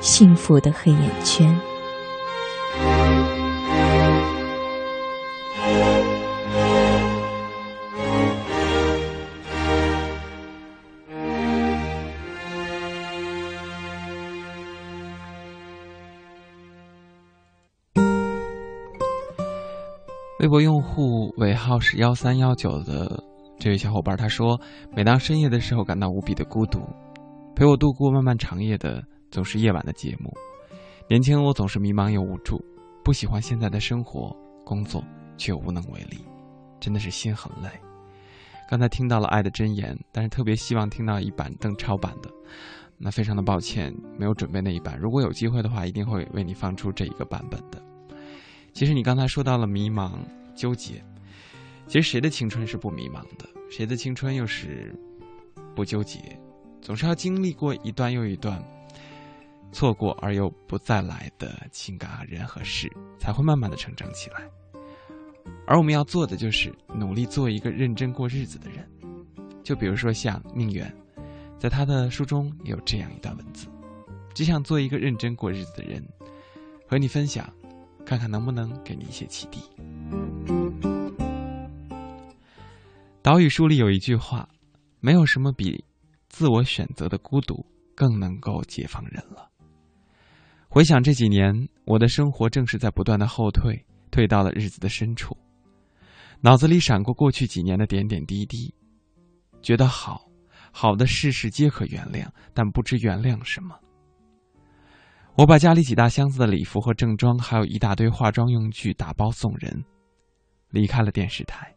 [0.00, 1.56] 幸福的黑眼圈。
[20.46, 23.20] 微博用户尾号是幺三幺九的
[23.58, 24.60] 这位小伙伴，他说
[24.94, 26.78] ：“每当深夜的时候，感到无比的孤独，
[27.56, 30.32] 陪我度过漫漫长夜的总是夜晚的节目。
[31.10, 32.64] 年轻我总是迷茫又无助，
[33.02, 34.30] 不喜欢现在的生活
[34.64, 35.02] 工作，
[35.36, 36.24] 却无能为力，
[36.78, 37.68] 真的是心很累。
[38.70, 42.30] 刚才听到了《爱的箴言》，但是特别希望听到一版邓超版的。
[42.98, 44.96] 那非常的抱歉，没有准备那一版。
[44.96, 47.82] 如果有机会的话，一定会为你放出这一个版本的。
[48.76, 50.18] 其实你刚才说到了迷茫、
[50.54, 51.02] 纠结，
[51.86, 53.48] 其实谁的青春是不迷茫的？
[53.70, 54.94] 谁的青春又是
[55.74, 56.20] 不纠结？
[56.82, 58.62] 总是要经历过一段又一段
[59.72, 62.86] 错过而又不再来的情感、人和事，
[63.18, 64.46] 才会慢慢的成长起来。
[65.66, 68.86] 而我们要做的就是努力做一个认真过日子的人。
[69.64, 70.94] 就比如说像宁远，
[71.58, 73.68] 在他的书中也有这样一段文字：
[74.34, 76.06] 只想做一个认真过日子的人，
[76.86, 77.50] 和你分享，
[78.06, 79.60] 看看能不能给你一些启迪。
[83.20, 84.48] 岛屿书里有一句话：
[85.00, 85.84] 没有什么比
[86.28, 89.50] 自我选择的孤独更能够解放人了。
[90.68, 91.52] 回想这几年，
[91.84, 95.36] 我的生活正是在不断的后退，退到了日子的深处，
[96.40, 98.72] 脑子里闪过过去几年的点点滴滴。
[99.60, 100.28] 觉得好，
[100.70, 103.76] 好的事事皆可原谅，但不知原谅什么。
[105.36, 109.84] 我把家里几大箱子的礼服和正装，还有一大堆化妆用具打包送人，
[110.70, 111.70] 离开了电视台。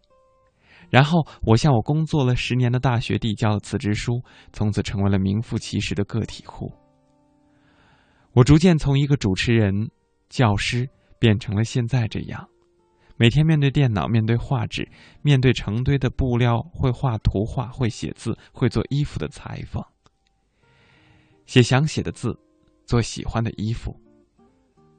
[0.89, 6.71] 然后，我向我工作了十年的大学递交了辞职书，从此成为了名副其实的个体户。
[8.31, 9.89] 我逐渐从一个主持人、
[10.29, 10.89] 教师
[11.19, 12.47] 变成了现在这样。
[13.17, 14.89] 每天面对电脑，面对画纸，
[15.21, 19.83] 面对成堆的布料，会画图画，会写字，会做衣服的裁缝，
[21.45, 22.39] 写想写的字，
[22.89, 23.95] 做喜欢的衣服。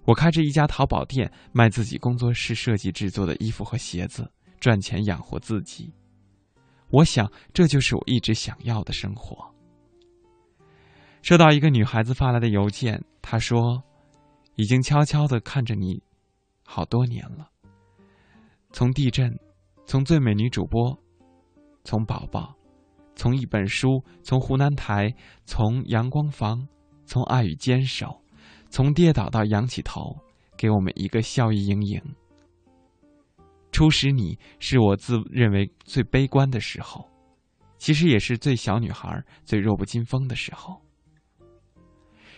[0.04, 4.30] 我开着一家淘宝店，卖自己工作室设计制作的衣服和鞋子，
[4.60, 5.92] 赚钱养活自己。
[6.90, 9.52] 我想，这就是我一直想要的生活。
[11.20, 13.82] 收到一个女孩子发来的邮件，她说
[14.54, 16.00] ：“已经悄悄的看着你，
[16.64, 17.50] 好多年了。”
[18.70, 19.36] 从地震，
[19.84, 20.96] 从最美女主播，
[21.82, 22.54] 从宝宝，
[23.16, 25.12] 从一本书，从湖南台，
[25.44, 26.68] 从阳光房，
[27.10, 28.22] 从爱与坚守，
[28.68, 30.16] 从跌倒到仰起头，
[30.56, 32.00] 给我们一个笑意盈盈。
[33.72, 37.10] 初识你是我自认为最悲观的时候，
[37.78, 40.80] 其实也是最小女孩最弱不禁风的时候。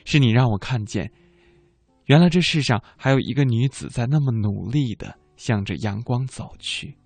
[0.07, 1.13] 是你让我看见，
[2.07, 5.19] 原来这世上还有一个女子在那么努力的。
[5.37, 6.97] 向着阳光走去，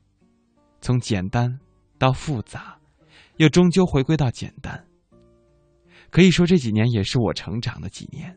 [0.82, 1.58] 从简单
[1.98, 2.78] 到复杂，
[3.38, 4.85] 又终究回归到简单。
[6.16, 8.34] 可以说这几年也是我成长的几年。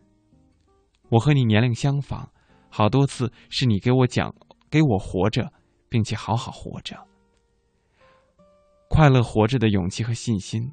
[1.08, 2.30] 我和你年龄相仿，
[2.70, 4.36] 好多次是你给我讲，
[4.70, 5.50] 给我活着，
[5.88, 7.08] 并且好好活着，
[8.90, 10.70] 快乐活着的勇气和信心。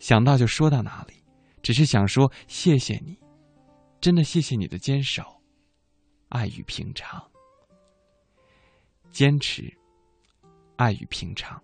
[0.00, 1.22] 想到就说到哪里，
[1.62, 3.16] 只是想说谢谢你，
[4.00, 5.22] 真的谢谢你的坚守，
[6.30, 7.24] 爱与平常。
[9.12, 9.72] 坚持，
[10.74, 11.62] 爱与平常，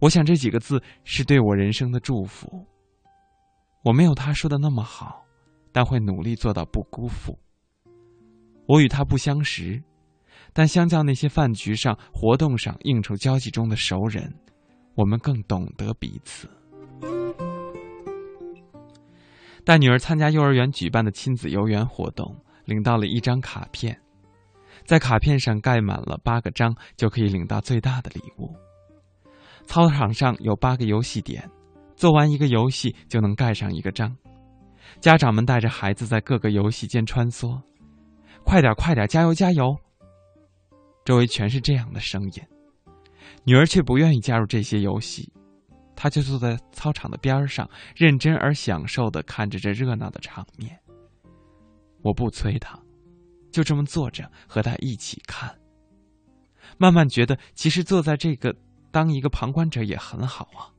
[0.00, 2.66] 我想这几个字是对我人生的祝福。
[3.82, 5.24] 我没有他说的那么好，
[5.72, 7.38] 但会努力做到不辜负。
[8.66, 9.82] 我与他不相识，
[10.52, 14.32] 但相较那些饭局上、活动上、应酬交际中的熟人，
[14.94, 16.48] 我们更懂得彼此。
[19.64, 23.98] 带女儿参加幼儿园举办的亲子游园活动，领到了一张卡片。
[24.84, 28.54] 在卡片上盖满了八个章，就可以领到最大的礼物。
[29.66, 31.48] 操场上有八个游戏点，
[32.00, 34.16] 做完一个游戏就能盖上一个章。
[35.00, 37.60] 家长们带着孩子在各个游戏间穿梭，
[38.42, 39.76] 快点快点，加油加油！
[41.04, 42.42] 周围全是这样的声音，
[43.44, 45.30] 女儿却不愿意加入这些游戏，
[45.94, 50.80] 她就坐在操场的边上，认真而享受的看着这热闹的场面。
[52.00, 52.80] 我不催她。
[53.52, 55.54] 就这么坐着和他一起看，
[56.78, 58.56] 慢慢觉得其实坐在这个
[58.90, 60.72] 当一个旁观者也很好啊。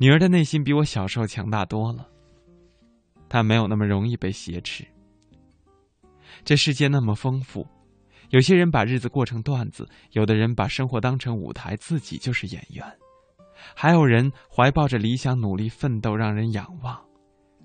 [0.00, 2.08] 女儿的内心比我小时候强大多了，
[3.28, 4.82] 她没有那么容易被挟持。
[6.42, 7.66] 这世界那么丰富，
[8.30, 12.82] 有些人把日子过成段子，有的人把生活当成舞台，自己就是演员，
[13.76, 16.98] 还有人怀抱着理想努力奋斗，让人仰望。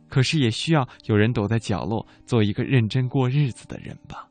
[0.10, 4.28] 可是也需要有人躲在角落，做一个认真过日子的人吧。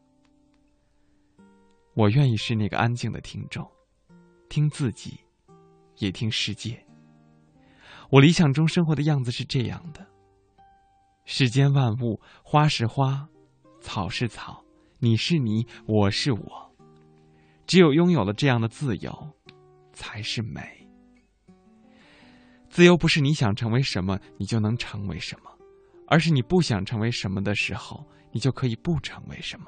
[1.95, 3.67] 我愿意是那个安静的听众，
[4.51, 5.19] 听自己，
[5.97, 6.84] 也听世界。
[8.15, 10.07] 我理想中生活的样子是这样的：
[11.25, 13.29] 世间万物，花是花，
[13.81, 14.63] 草是草，
[15.01, 16.73] 你是你，我是我。
[17.67, 19.13] 只有拥有了这样的自由，
[19.93, 20.63] 才是美。
[22.71, 25.51] 自由不是你想成为什么，你就能成为什么。
[26.07, 29.67] 而是你不想成为什么的时候，你就可以不成为什么。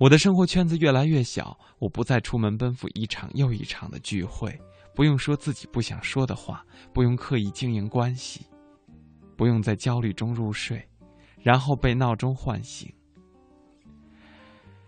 [0.00, 4.60] 我的生活圈子越来越小，我不再出门奔赴一场又一场的聚会，
[4.96, 8.46] 不用说自己不想说的话，不用刻意经营关系，
[9.36, 10.82] 不用在焦虑中入睡，
[11.38, 12.90] 然后被闹钟唤醒。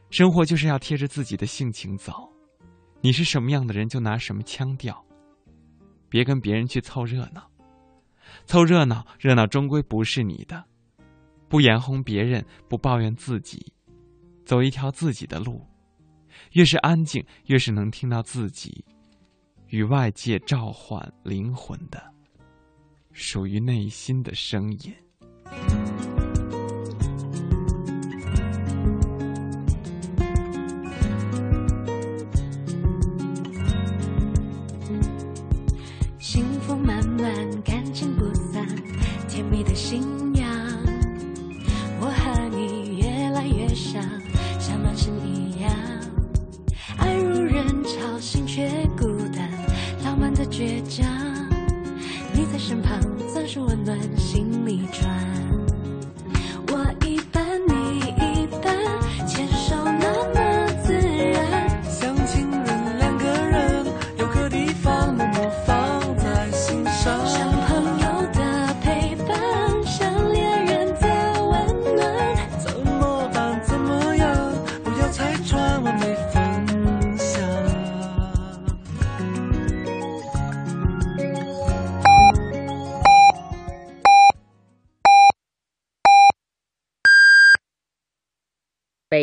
[0.08, 2.26] 生活就是要贴着自己的性情走，
[3.02, 5.04] 你是什么样的人就拿什么腔调，
[6.08, 7.46] 别跟别人去凑热闹，
[8.46, 10.64] 凑热闹，热闹终归不是你的。
[11.50, 13.74] 不眼红别人，不抱怨自己，
[14.46, 15.66] 走一条自己的路。
[16.52, 18.84] 越是安静，越是能听到自己
[19.68, 22.02] 与外界召唤灵魂的
[23.12, 24.94] 属于内心的声音。
[36.18, 38.66] 幸福满满，感情不散，
[39.28, 40.02] 甜蜜的心
[53.88, 55.17] 暖心里转。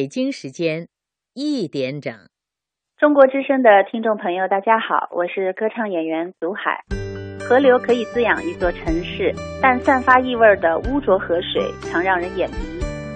[0.06, 0.88] 北京时间
[1.34, 2.14] 一点整。
[3.00, 6.84] 中国之声的听众朋友，大家好，我是歌唱演员祖海。
[7.40, 12.56] 河流可以滋养一座城市，但散发异味的污浊河水常让人眼迷。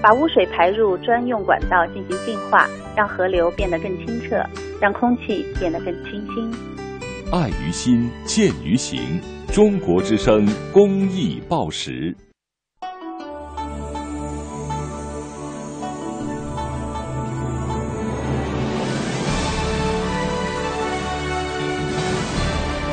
[0.02, 2.66] 把污水排入专用管道进行净化，
[2.98, 4.44] 让河流变得更清澈，
[4.82, 6.52] 让空气变得更清新。
[7.32, 9.22] 爱于心，见于行。
[9.54, 12.16] 中国之声公益报时。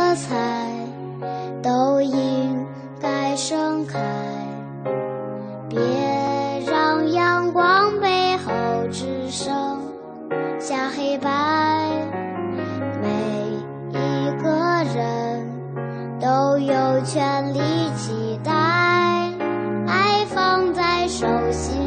[0.00, 0.34] 色彩
[1.62, 2.66] 都应
[3.00, 4.00] 该盛开，
[5.68, 5.78] 别
[6.66, 8.50] 让阳光背后
[8.90, 9.52] 只剩
[10.58, 11.30] 下黑白。
[13.02, 13.10] 每
[13.90, 14.48] 一个
[14.94, 15.46] 人
[16.18, 17.60] 都有权利
[17.94, 18.50] 期待，
[19.86, 21.79] 爱放在手心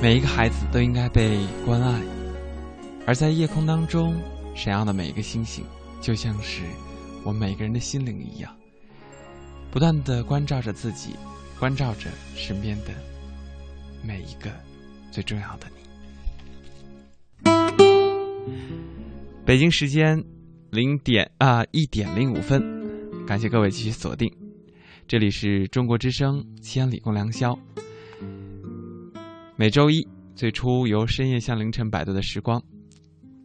[0.00, 2.00] 每一个孩子都应该被关爱，
[3.04, 4.14] 而在夜空当中
[4.54, 5.64] 闪耀的每一个星星，
[6.00, 6.62] 就像是
[7.24, 8.54] 我们每个人的心灵一样，
[9.72, 11.16] 不断的关照着自己，
[11.58, 12.94] 关照着身边的
[14.00, 14.52] 每一个
[15.10, 15.78] 最重要的你。
[19.44, 20.24] 北京时间
[20.70, 22.62] 零点啊一点零五分，
[23.26, 24.32] 感谢各位继续锁定，
[25.08, 27.58] 这里是中国之声千里共良宵。
[29.60, 30.06] 每周一
[30.36, 32.62] 最初由深夜向凌晨摆渡的时光，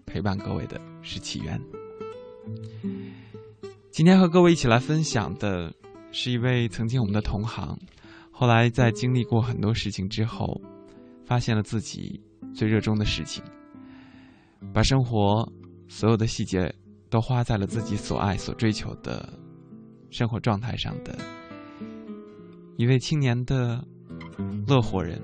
[0.05, 1.59] 陪伴各位的是起源。
[3.89, 5.74] 今天和各位一起来分享的
[6.11, 7.76] 是一位曾经我们的同行，
[8.30, 10.61] 后来在经历过很多事情之后，
[11.26, 12.22] 发现了自己
[12.53, 13.43] 最热衷的事情，
[14.72, 15.51] 把生活
[15.88, 16.72] 所有的细节
[17.09, 19.34] 都花在了自己所爱、所追求的
[20.11, 21.18] 生活状态上的
[22.78, 23.84] 一位青年的
[24.68, 25.20] 乐活人。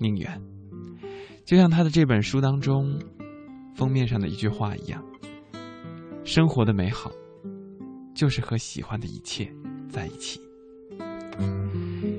[0.00, 0.42] 宁远，
[1.44, 2.98] 就像他的这本书当中
[3.74, 5.04] 封面上的一句话一样
[6.24, 7.12] ：“生活的美好，
[8.14, 9.52] 就是和喜欢的一切
[9.90, 10.40] 在一起。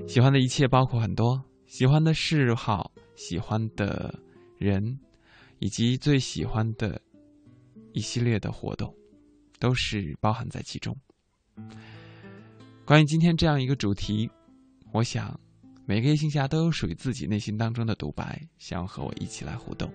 [0.07, 4.13] 喜欢的一切包括很多，喜欢的嗜好、喜欢的
[4.59, 4.99] 人，
[5.57, 7.01] 以及最喜欢的
[7.93, 8.93] 一系列的活动，
[9.59, 10.95] 都是包含在其中。”
[12.85, 14.29] 关于今天这样一个主题，
[14.91, 15.39] 我想。
[15.85, 19.91] 每个夜行侠都有属于自己内心当中的独白，想要和我一起来互动，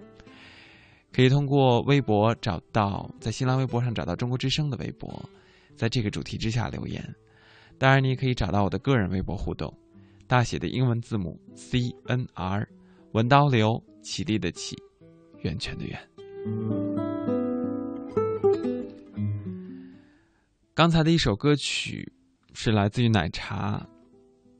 [1.12, 5.24] 可以通过微博找到，在新浪微博上找到中国之声的微博，
[5.74, 7.02] 在这个主题之下留言。
[7.78, 9.72] 当然，你也可以找到我的个人微博互动，
[10.26, 12.68] 大写的英文字母 C N R，
[13.12, 14.76] 文刀流，起立的起，
[15.42, 15.98] 源泉的源。
[20.74, 22.12] 刚才的一首歌曲
[22.52, 23.86] 是来自于奶茶。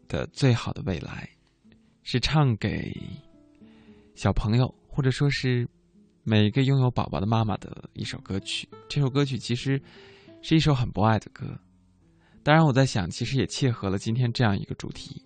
[0.09, 1.29] 的最好的未来，
[2.03, 2.93] 是唱给
[4.15, 5.69] 小朋友，或者说是
[6.23, 8.69] 每一个拥有宝宝的妈妈的一首歌曲。
[8.89, 9.81] 这首歌曲其实
[10.43, 11.59] 是一首很博爱的歌。
[12.43, 15.23] 当然，我在想，其实也切合了今天这样一个主题：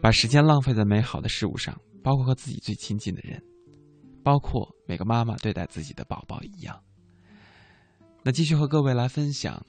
[0.00, 3.40] 把时间浪费在美好的事物上，包括和自己最亲近的人，
[4.24, 6.76] 包括每个妈妈对待自己的宝宝一样。
[8.22, 9.64] 那继续和各位来分享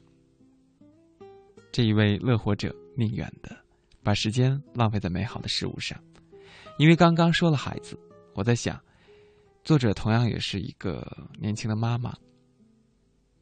[1.72, 3.56] 这一位乐活者宁远的。
[4.04, 5.98] 把时间浪费在美好的事物上，
[6.78, 7.96] 因为刚刚说了孩子，
[8.34, 8.80] 我在想，
[9.64, 11.06] 作者同样也是一个
[11.40, 12.12] 年轻的妈妈。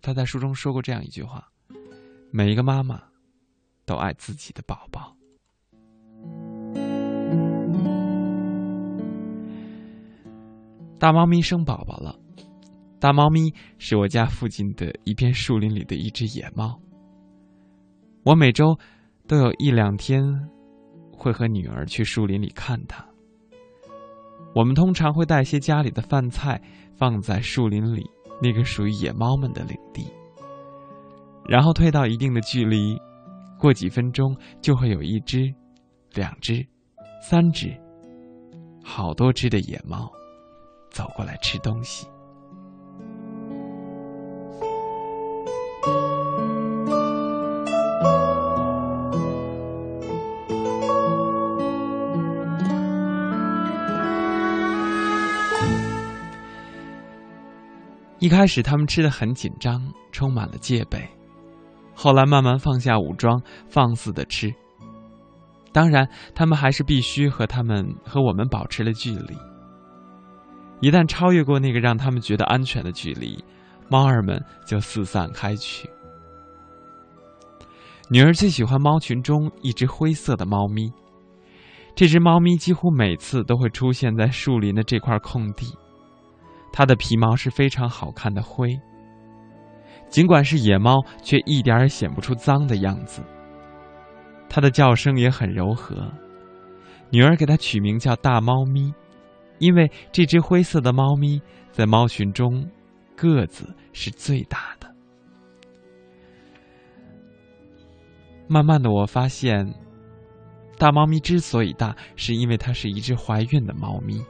[0.01, 1.47] 她在书中说过这样一句话：
[2.31, 3.01] 每一个妈妈
[3.85, 5.15] 都爱自己的宝宝。
[10.99, 12.19] 大猫咪生宝宝了，
[12.99, 16.77] 大猫咪是我家附近的一片树林里的一只野猫。
[18.23, 18.77] 我每周。
[19.29, 20.23] 都有一两天，
[21.13, 23.05] 会和女儿去树林里看它。
[24.55, 26.59] 我们通常会带些家里的饭菜
[26.95, 28.09] 放在树林里
[28.41, 30.11] 那个属于野猫们的领地，
[31.47, 32.97] 然后退到一定的距离，
[33.59, 35.53] 过几分钟就会有一只、
[36.15, 36.65] 两只、
[37.21, 37.71] 三只、
[38.83, 40.11] 好多只的野猫
[40.89, 42.07] 走过来吃东西。
[58.29, 61.05] 开始，他们吃的很紧张，充满了戒备。
[61.93, 64.53] 后来慢慢放下武装，放肆的吃。
[65.73, 69.35] 当然，他们还是必须和他们和我们保持了距离。
[70.79, 73.43] 一旦超越过那个让他们觉得安全的距离，
[73.89, 75.89] 猫儿们就四散开去。
[78.09, 80.91] 女儿最喜欢猫群中一只灰色的猫咪。
[81.95, 85.77] 这只猫咪几乎每次都会出现在树林的这块空地。
[86.71, 88.79] 它的皮毛是非常好看的灰。
[90.09, 93.21] 尽管是野猫，却一点也显不出脏的样子。
[94.49, 96.11] 它的叫声也很柔和。
[97.11, 98.93] 女儿给它取名叫“大猫咪”，
[99.59, 101.41] 因为这只灰色的猫咪
[101.71, 102.67] 在猫群中
[103.15, 104.89] 个子是最大的。
[108.47, 109.73] 慢慢的，我发现。
[110.79, 114.23] 大猫咪之所以大，是因为它是一只怀孕的猫咪。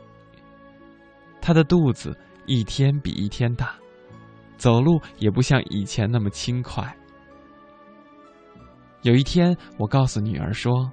[1.40, 2.18] 它的肚子
[2.50, 3.76] 一天比一天大，
[4.58, 6.98] 走路也不像以前那么轻快。
[9.04, 10.92] 有一天，我告诉女儿说：“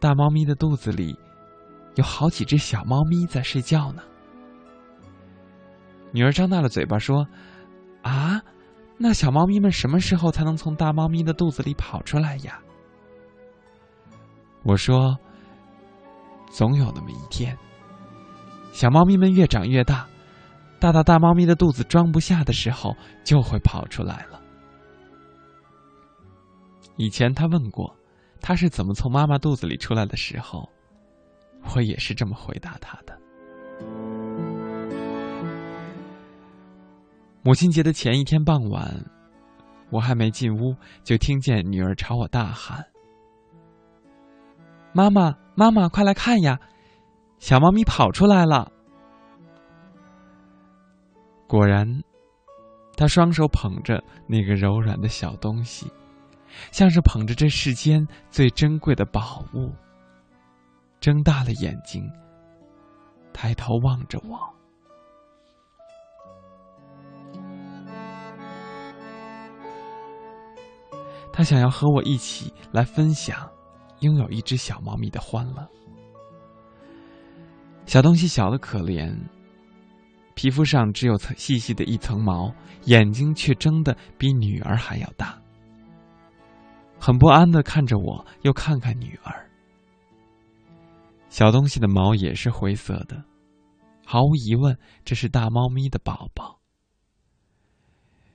[0.00, 1.16] 大猫咪的肚子里
[1.94, 4.02] 有好几只小猫咪在睡觉呢。”
[6.10, 7.24] 女儿张大了嘴巴说
[8.02, 8.42] ：“啊，
[8.98, 12.60] 那小猫咪们什么时候才能从大猫咪的肚子里跑出来呀？”
[14.64, 15.16] 我说
[16.50, 17.56] ：“总有那么一天，
[18.72, 20.06] 小猫咪们越长越大，
[20.78, 24.40] 大到大猫咪的肚子装不下的时候，就会跑出来了。”
[26.96, 27.94] 以前他问过，
[28.40, 30.68] 他是怎么从妈妈肚子里出来的时候，
[31.74, 33.18] 我也是这么回答他的。
[37.42, 39.02] 母亲节的前一天傍晚，
[39.90, 42.84] 我还没进屋，就听见女儿朝我大喊。
[44.92, 46.58] 妈妈，妈妈，快来看呀！
[47.40, 48.70] 小猫咪跑出来了。
[51.48, 52.02] 果然，
[52.96, 55.90] 他双手捧着那个柔软的小东西，
[56.70, 59.72] 像是捧着这世间最珍贵的宝物。
[61.00, 62.08] 睁大了眼睛，
[63.32, 64.38] 抬头望着我。
[71.32, 73.50] 他想要和我一起来分享。
[74.00, 75.68] 拥有一只小猫咪的欢乐。
[77.90, 79.12] 小东西小的可怜，
[80.36, 85.36] 皮肤上只有层细细的一层毛，眼睛却睁得比女儿还要大。
[87.00, 89.50] 很不安的看着我，又看看女儿。
[91.30, 93.24] 小东西的毛也是灰色的，
[94.06, 96.60] 毫无疑问，这是大猫咪的宝宝。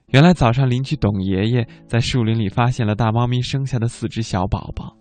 [0.07, 4.97] 原来早上邻居董爷爷在树林里发现了大猫咪生下的四只小宝宝。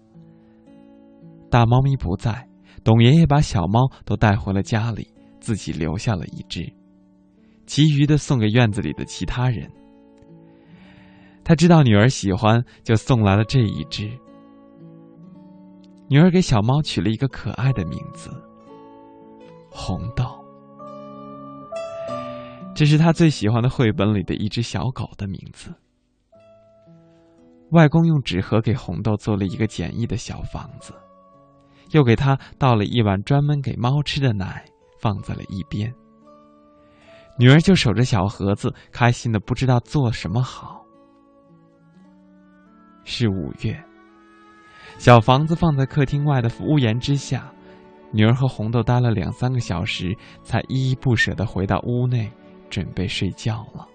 [1.51, 2.49] 大猫咪不在，
[2.85, 5.09] 董爷爷把小猫都带回了家里，
[5.41, 6.71] 自己留下了一只，
[7.67, 9.69] 其余的送给院子里的其他人。
[11.43, 14.11] 他知道女儿喜欢，就送来了这一只。
[16.09, 18.31] 女儿给小猫取了一个可爱的名字——
[19.73, 20.25] 红豆。
[22.75, 25.73] 这是他最喜欢的绘本里的一只小狗的名字。
[27.71, 30.93] 外公用纸盒给红豆做了一个简易的小房子。
[31.91, 34.65] 又给他倒了一碗专门给猫吃的奶，
[35.01, 35.93] 放在了一边。
[37.39, 40.85] 女儿就守着小盒子，开心的不知道做什么好。
[43.05, 43.85] 是五月，
[44.99, 47.53] 小房子放在客厅外的屋檐之下，
[48.13, 52.31] 女儿和红豆待了两三个小时，才依依不舍的回到屋内，
[52.71, 53.87] 准备睡觉了。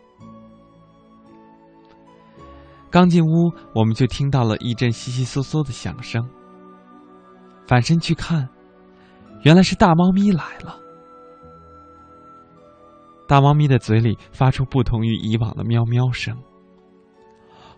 [2.92, 6.28] 刚进屋，我们就听到了一阵悉悉嗦嗦的响声。
[7.70, 8.50] 反身去看，
[9.44, 10.76] 原来是大猫咪来了。
[13.28, 16.36] 大猫咪的嘴里发出不同于以往的喵喵声。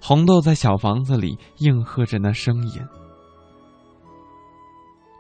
[0.02, 2.82] 红豆在小房子里应和着那声音。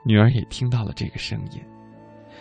[0.06, 1.62] 女儿也听到了这个声音，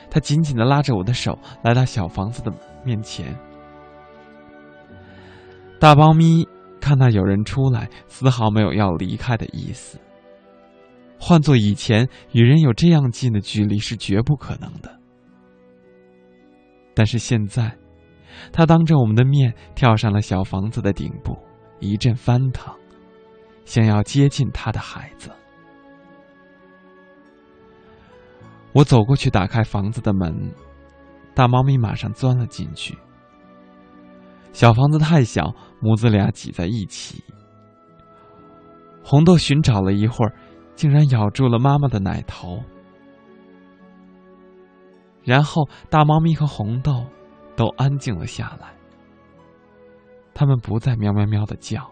[0.08, 2.52] 她紧紧的拉着我的手来到小房子的
[2.84, 3.36] 面前。
[5.80, 6.46] 大猫咪
[6.80, 9.98] 看到有人出来，丝毫没有要离开的意思。
[11.22, 14.98] 换做以前，与人有这样近的距离是绝不可能的。
[16.94, 17.76] 但是现在，
[18.50, 21.36] 他当着我们的面跳上了小房子的顶部，
[21.78, 22.74] 一阵翻腾，
[23.66, 25.30] 想要接近他的孩子。
[28.72, 30.52] 我走过去打开房子的门，
[31.34, 32.96] 大猫咪马上钻了进去。
[34.52, 37.22] 小房子太小，母子俩挤在一起。
[39.04, 40.34] 红豆寻找了一会儿。
[40.80, 42.58] 竟然咬住了妈妈的奶头，
[45.22, 47.04] 然后大猫咪和红豆
[47.54, 48.72] 都安静了下来。
[50.32, 51.86] 它们不再喵喵喵的叫，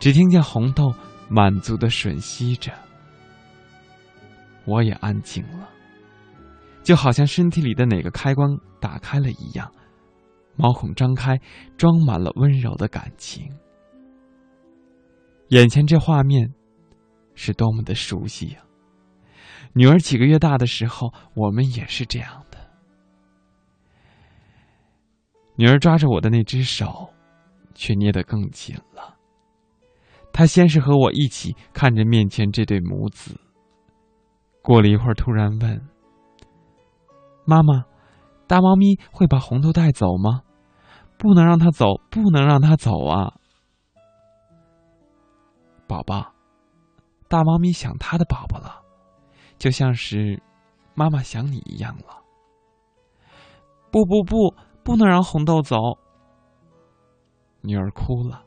[0.00, 0.92] 只听见红豆
[1.28, 2.72] 满足的吮吸着。
[4.64, 5.68] 我也安静了，
[6.82, 9.70] 就好像身体里的哪个开关打开了一样，
[10.56, 11.40] 毛孔张开，
[11.76, 13.48] 装满了温柔的感情。
[15.50, 16.54] 眼前这画面，
[17.34, 18.60] 是多么的熟悉呀！
[19.72, 22.58] 女儿几个月大的时候，我们也是这样的。
[25.56, 27.10] 女儿抓着我的那只手，
[27.74, 29.16] 却捏得更紧了。
[30.32, 33.40] 她先是和我一起看着面前这对母子，
[34.62, 35.82] 过了一会儿，突然问
[37.44, 37.86] ：“妈妈，
[38.46, 40.42] 大猫咪会把红豆带走吗？
[41.18, 43.34] 不能让它走，不能让它走啊！”
[45.90, 46.32] 宝宝，
[47.28, 48.80] 大猫咪想它的宝宝了。
[49.58, 50.40] 就像是
[50.94, 52.22] 妈妈想你一样了。
[53.90, 55.76] 不不不，不能让红豆走。
[57.62, 58.44] 女儿哭了。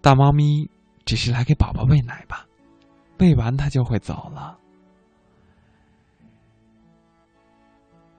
[0.00, 0.70] 大猫咪
[1.04, 2.46] 只是来给宝宝喂奶吧，
[3.18, 4.56] 喂完它就会走了。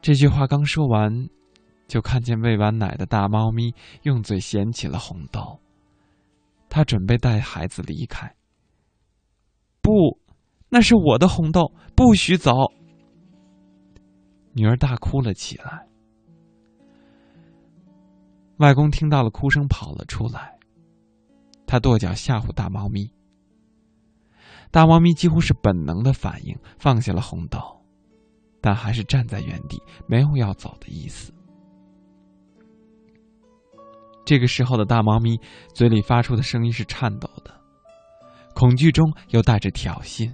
[0.02, 1.30] 这句话刚说完，
[1.88, 3.74] 就看见喂完奶的大猫咪
[4.04, 5.60] 用嘴衔起了红豆，
[6.70, 8.36] 他准备带孩子离开。
[9.82, 9.92] 不，
[10.70, 12.52] 那是我的红豆，不许走！
[14.54, 15.88] 女儿大哭了起来。
[18.58, 20.58] 外公听到了哭声，跑了出来。
[21.66, 23.12] 他跺脚吓唬大猫咪。
[24.72, 27.60] 大猫咪几乎是本能的反应，放下了红豆，
[28.60, 31.32] 但还是站在原地，没有要走的意思。
[34.28, 35.40] 这个时候的大猫咪
[35.74, 37.62] 嘴里发出的声音是颤抖的。
[38.54, 40.30] 恐惧中又带着挑衅。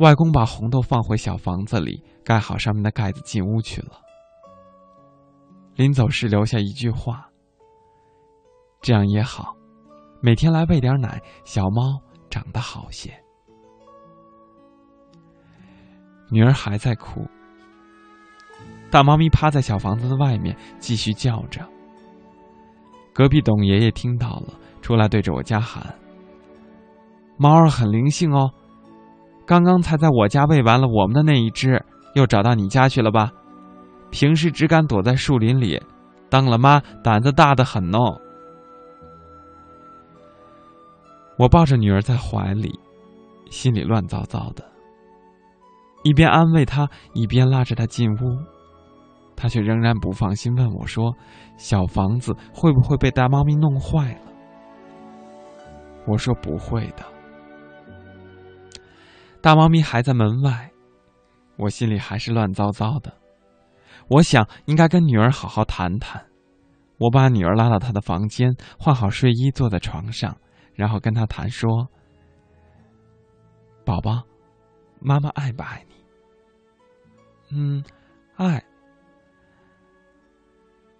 [0.00, 3.92] 外公把红豆放回小房子里，盖好上面的盖子，进屋去了。
[5.76, 7.30] 临走时留下一句话
[8.82, 9.54] ：“这样也好，
[10.20, 13.16] 每天来喂点奶，小猫长得好些。”
[16.28, 17.24] 女儿还在哭。
[18.90, 21.60] 大猫咪趴在小房子的外面，继续叫着。
[23.12, 24.54] 隔壁董爷爷听到了。
[24.80, 25.94] 出来对着我家喊
[27.36, 28.50] ：“猫儿很灵性哦，
[29.44, 31.84] 刚刚才在我家喂完了我们的那一只，
[32.14, 33.30] 又找到你家去了吧？
[34.10, 35.82] 平时只敢躲在树林里，
[36.30, 38.18] 当了妈胆子大的很哦。”
[41.36, 42.78] 我抱着女儿在怀里，
[43.50, 44.64] 心里乱糟糟的，
[46.02, 48.38] 一边安慰她，一边拉着她进屋，
[49.40, 51.14] 他却仍然不放心，问我说
[51.56, 54.32] ：“小房子会不会被大猫咪弄坏了？”
[56.08, 57.04] 我说不会的，
[59.40, 60.72] 大猫咪还在门外，
[61.56, 63.14] 我心里还是乱糟糟的。
[64.08, 66.26] 我想应该跟女儿好好谈谈。
[66.98, 70.36] 我把女儿拉到她的房间，换好睡衣，坐在床上，
[70.74, 71.86] 然后跟她谈说
[73.86, 74.24] ：“宝宝，
[74.98, 75.94] 妈妈爱不爱你
[77.54, 77.84] ？”“嗯，
[78.34, 78.64] 爱。”“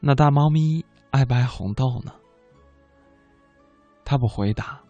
[0.00, 2.12] 那大猫咪爱不爱红豆呢？”
[4.04, 4.80] 他不回答。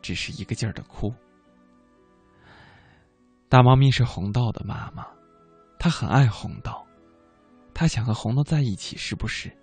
[0.00, 1.12] 只是一个劲儿的哭。
[3.48, 5.04] 大猫咪是红豆的妈妈，
[5.78, 6.70] 它很爱红豆，
[7.74, 9.54] 它想和红豆在一起，是不是？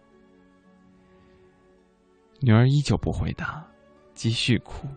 [2.41, 3.65] 女儿依旧不回答，
[4.13, 4.87] 继续哭。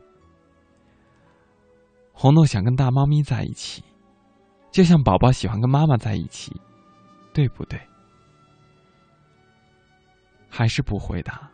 [2.12, 3.82] 红豆想跟大猫咪在一起，
[4.72, 6.60] 就像宝宝喜欢跟妈妈在一起，
[7.32, 7.80] 对不对？
[10.48, 11.50] 还是不回答，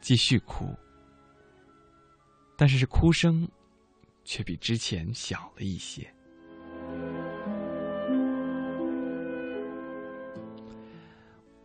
[0.00, 0.74] 继续哭。
[2.56, 3.48] 但是，哭声
[4.24, 6.10] 却比之前小了一些。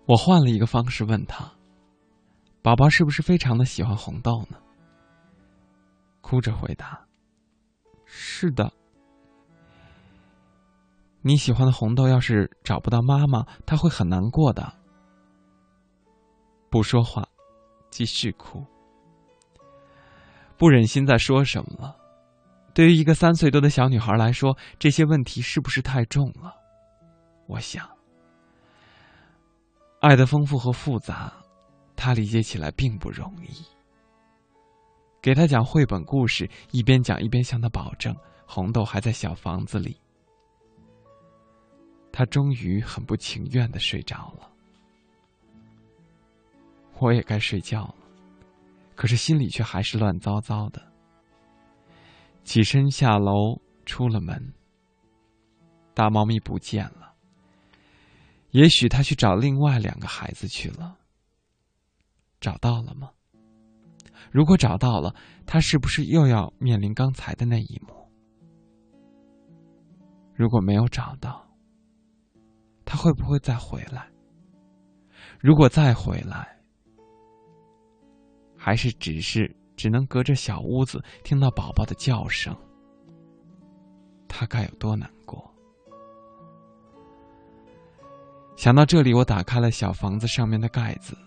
[0.05, 1.49] 我换了一个方式问他
[2.61, 4.57] ：“宝宝是不是非常的喜欢红豆呢？”
[6.19, 7.07] 哭着回答
[8.03, 8.73] ：“是的。”
[11.23, 14.80] 你喜欢的红豆要是找不到妈妈，他会很难过的。
[16.71, 17.27] 不说话，
[17.89, 18.65] 继续哭。
[20.57, 21.97] 不忍心再说什么了。
[22.73, 26.55] 对于一个三岁多的小女孩来说，这些问题是不是太重了？
[27.47, 27.85] 我想，
[29.99, 31.33] 爱的丰富和复杂，
[31.97, 33.65] 她理解起来并不容易。
[35.21, 38.15] 给她讲绘本故事，一边讲一边向她保证，
[38.47, 39.99] 红豆还在小房子里。
[42.13, 44.50] 她终于很不情愿的睡着了。
[47.01, 47.95] 我也该睡觉了。
[48.95, 50.81] 可是心里却还是乱糟糟的。
[52.43, 54.53] 起身下楼，出了门。
[55.93, 57.13] 大猫咪不见了。
[58.51, 60.97] 也许他去找另外两个孩子去了。
[62.39, 63.11] 找到了吗？
[64.31, 68.09] 如果找到了，他是不是又要面临刚才的那一幕？
[70.33, 71.47] 如果没有找到，
[72.85, 74.09] 他会不会再回来？
[75.39, 76.60] 如果再回来，
[78.63, 82.55] 还是只是只能隔着小屋子听到宝宝的叫声，
[84.27, 85.51] 他该有多难过？
[88.55, 91.17] 想到这里，我打开了小房子上面的盖子，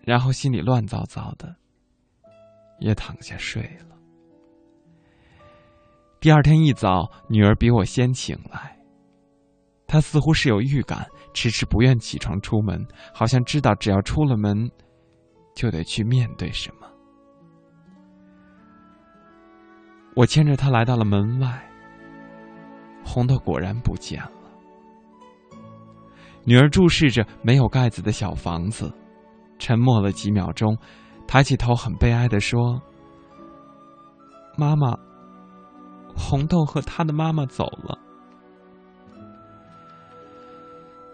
[0.00, 1.54] 然后心里乱糟糟的。
[2.80, 3.96] 也躺下睡了。
[6.20, 8.76] 第二天一早，女儿比我先醒来。
[9.86, 14.68] 她似乎是有预感，迟迟不愿起床出门，好像知道只要出了门，
[15.56, 16.86] 就得去面对什么。
[20.14, 21.68] 我牵着她来到了门外，
[23.04, 24.30] 红豆果然不见了。
[26.44, 28.92] 女儿注视着没有盖子的小房子，
[29.58, 30.78] 沉默了几秒钟。
[31.26, 32.80] 抬起头，很悲哀的说
[34.56, 34.96] ：“妈妈，
[36.14, 37.98] 红豆和他的妈妈走了。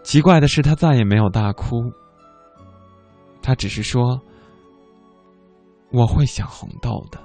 [0.02, 1.90] 奇怪的是，他再也没有大哭。
[3.40, 4.20] 他只是说
[5.92, 7.20] ：‘我会想红豆的。’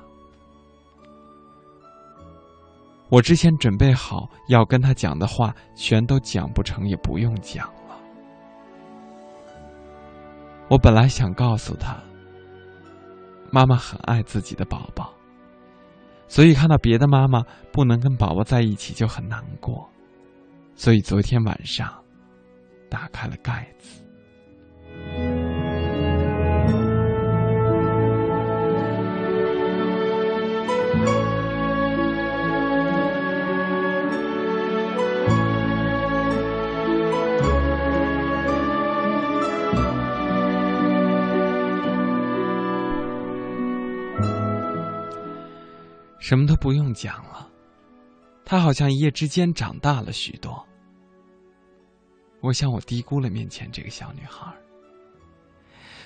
[3.10, 7.98] 我之前准备好要跟他讲的话，全都讲不成，也不用讲了。
[10.70, 11.96] 我本来想告诉他。”
[13.50, 15.14] 妈妈很爱自己的宝宝，
[16.28, 17.42] 所以看到别的妈妈
[17.72, 19.90] 不能跟宝宝在一起就很难过，
[20.76, 22.04] 所以昨天晚上
[22.90, 24.04] 打开了盖子。
[46.28, 47.50] 什么都不用讲了，
[48.44, 50.68] 他好像一夜之间长大了许多。
[52.42, 54.54] 我想我低估了面前这个小女孩。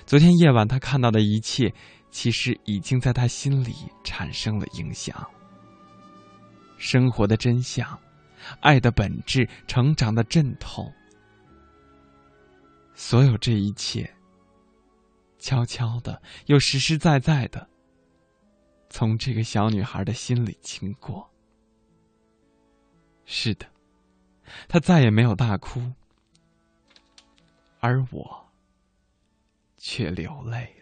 [0.06, 1.74] 昨天夜晚她看到的一切，
[2.12, 5.28] 其实已经在她心里产生了影响。
[6.76, 7.98] 生活的真相，
[8.60, 10.88] 爱的本质，成长的阵痛，
[12.94, 14.08] 所有这一切，
[15.40, 17.71] 悄悄的又实实在在的。
[18.92, 21.26] 从这个小女孩的心里经过。
[23.24, 23.66] 是的，
[24.68, 25.80] 她再也没有大哭，
[27.80, 28.52] 而我
[29.78, 30.76] 却流泪。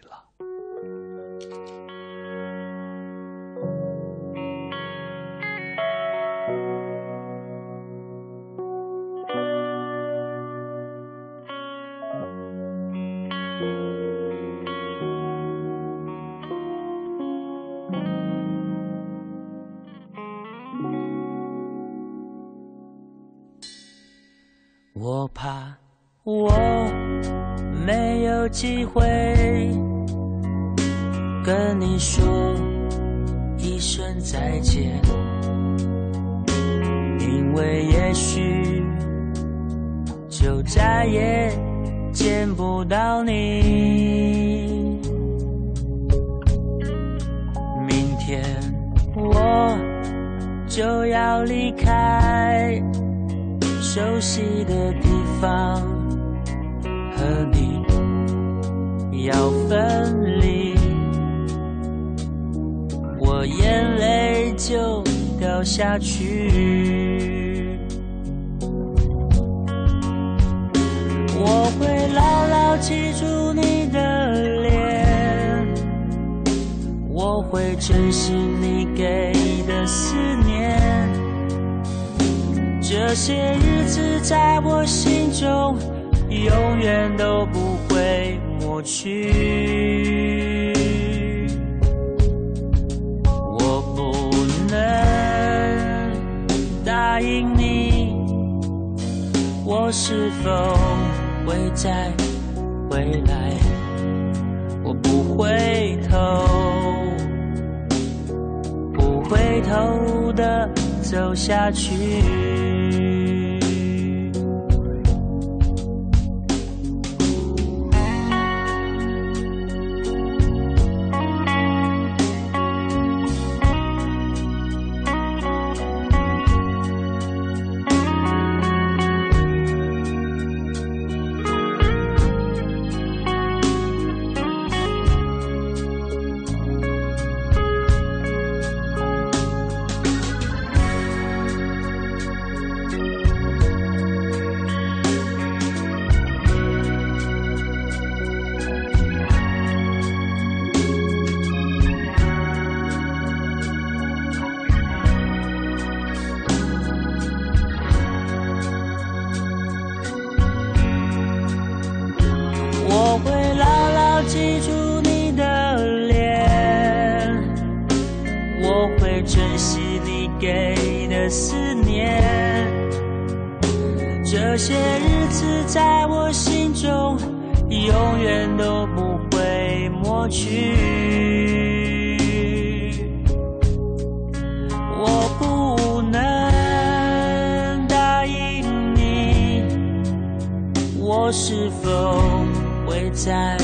[191.31, 192.45] 是否
[192.85, 193.57] 会再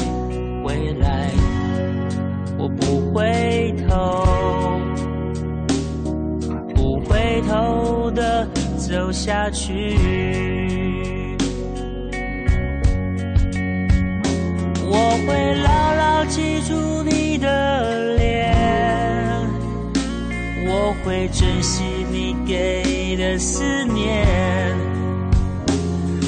[0.64, 1.30] 回来？
[2.58, 4.26] 我不回头，
[6.74, 9.98] 不回头的走下去。
[14.90, 18.56] 我会牢牢记住你的脸，
[20.66, 24.87] 我会珍惜你给的思念。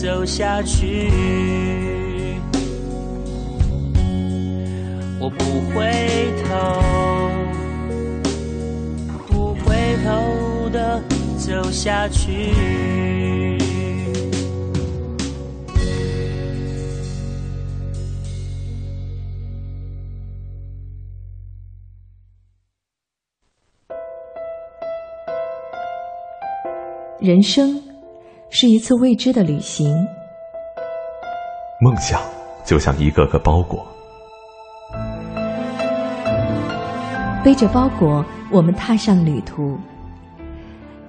[0.00, 1.10] 走下去，
[5.18, 6.52] 我不回头，
[9.26, 11.02] 不回头的
[11.36, 12.52] 走下去。
[27.18, 27.82] 人生
[28.50, 29.94] 是一次未知的旅行，
[31.80, 32.20] 梦想
[32.64, 33.86] 就像一个个包裹，
[37.44, 39.78] 背着包裹，我们踏上旅途。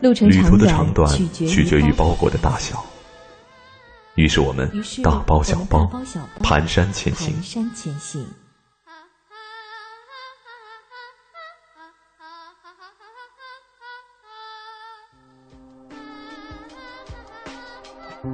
[0.01, 2.83] 路程旅途的长短取取决于包裹的大小，
[4.15, 4.69] 于是我们
[5.03, 5.89] 大包小包，
[6.41, 8.25] 蹒跚前行。
[18.21, 18.27] 一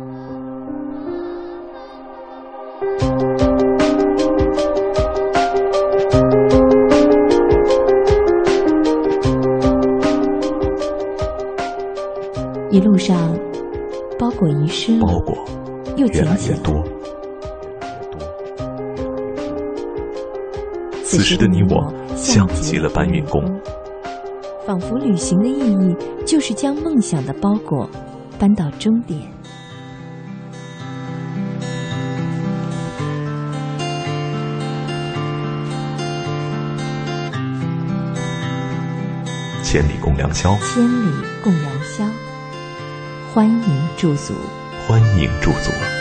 [12.79, 13.37] 路上，
[14.17, 15.45] 包裹遗失了，包裹
[15.95, 16.57] 又越来捡起来。
[16.57, 16.83] 越多。
[21.03, 23.39] 此时的你我像极了搬运工，
[24.65, 25.95] 仿佛旅行的意义
[26.25, 27.87] 就是将梦想的包裹
[28.39, 29.34] 搬到终点。
[39.75, 41.11] 千里共良宵，千里
[41.43, 42.05] 共良宵，
[43.33, 44.33] 欢迎驻足。
[44.87, 45.94] 欢迎驻足。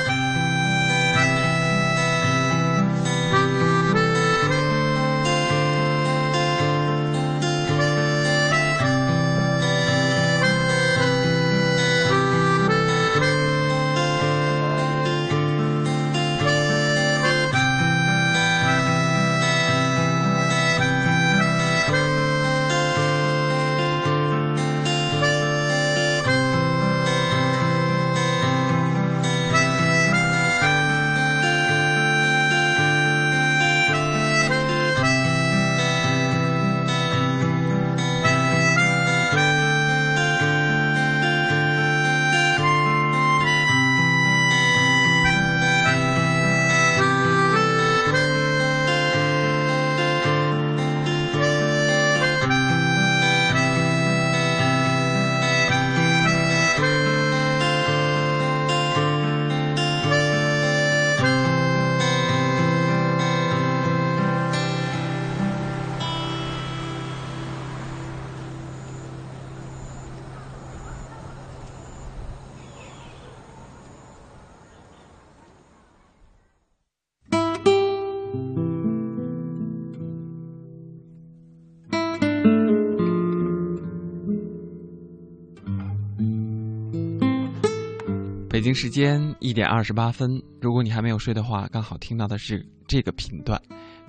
[88.65, 93.61] 北京时间一点二十八分，如果你还没有睡的话，刚好听到的是这个频段。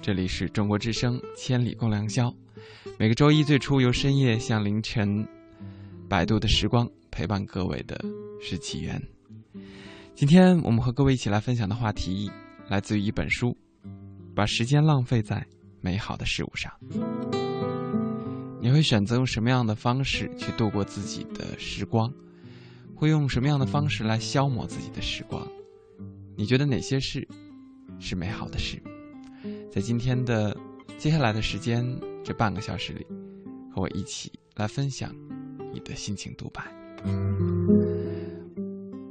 [0.01, 2.27] 这里是中国之声《千里共良宵》，
[2.97, 5.27] 每个周一最初由深夜向凌晨，
[6.07, 7.99] 摆渡的时光陪伴各位的
[8.41, 8.97] 是起源。
[10.13, 12.31] 今天我们和各位一起来分享的话题
[12.69, 13.53] 来自于一本书，
[14.33, 15.45] 把时间浪费在
[15.81, 16.71] 美好的事物上。
[18.61, 22.09] 你会选择用什么样的方式去度过自己的时光？
[22.95, 25.45] 会用什么样的方式来消磨自己的时光？
[26.35, 27.27] 你觉得哪些事
[27.99, 28.81] 是美好的事？
[29.71, 30.55] 在今天的
[30.97, 31.85] 接下来的时间
[32.23, 33.05] 这半个小时里，
[33.73, 35.13] 和我一起来分享
[35.73, 36.63] 你的心情独白。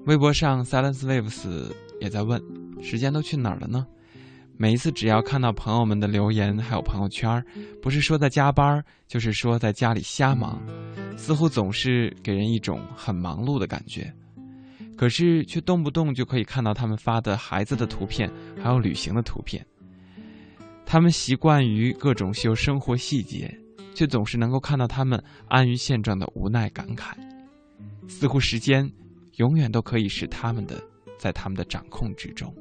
[0.06, 2.42] 微博上，Silence Waves 也在问：
[2.82, 3.86] 时间都去哪儿了呢？
[4.56, 7.44] 每一次只要看到朋友们的留言，还有朋友圈，
[7.82, 10.62] 不是说在加班，就是说在家里瞎忙，
[11.16, 14.12] 似乎总是给人一种很忙碌的感觉。
[14.96, 18.30] 可是却动不动就可以看到他们发的孩子的图片，
[18.62, 19.64] 还有旅行的图片。
[20.86, 23.52] 他们习惯于各种秀生活细节，
[23.94, 27.14] 却总是能够看到他们安于现状的无奈感慨。
[28.06, 28.88] 似乎时间
[29.36, 30.80] 永远都可以是他们的，
[31.18, 32.54] 在他们的掌控之中。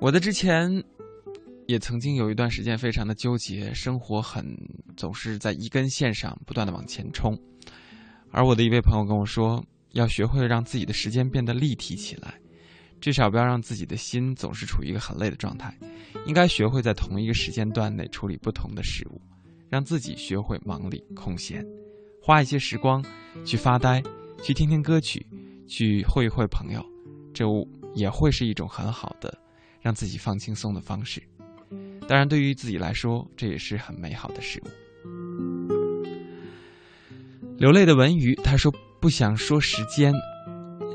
[0.00, 0.70] 我的之前
[1.68, 4.42] 也曾经有一段时间非常的纠结，生活很
[4.96, 7.38] 总是在一根线上不断的往前冲。
[8.30, 9.62] 而我的一位朋友跟我说，
[9.92, 12.40] 要学会让自己的时间变得立体起来，
[13.02, 15.70] 至少不要让自己的心总是处于一个很累的状态。
[16.24, 19.20] 应该学会在同一个时间段内处理不同的事物，
[19.68, 21.62] 让自己学会忙里空闲，
[22.22, 23.04] 花一些时光
[23.44, 24.02] 去发呆，
[24.42, 25.26] 去听听歌曲，
[25.66, 26.82] 去会一会朋友，
[27.34, 27.44] 这
[27.94, 29.38] 也会是一种很好的。
[29.82, 31.22] 让自己放轻松的方式，
[32.08, 34.68] 当然，对于自己来说，这也是很美好的事物。
[37.58, 40.12] 流泪的文鱼他说：“不想说时间，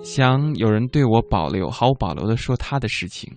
[0.04, 3.32] 想有人对我保留，毫无保留的说他的事情。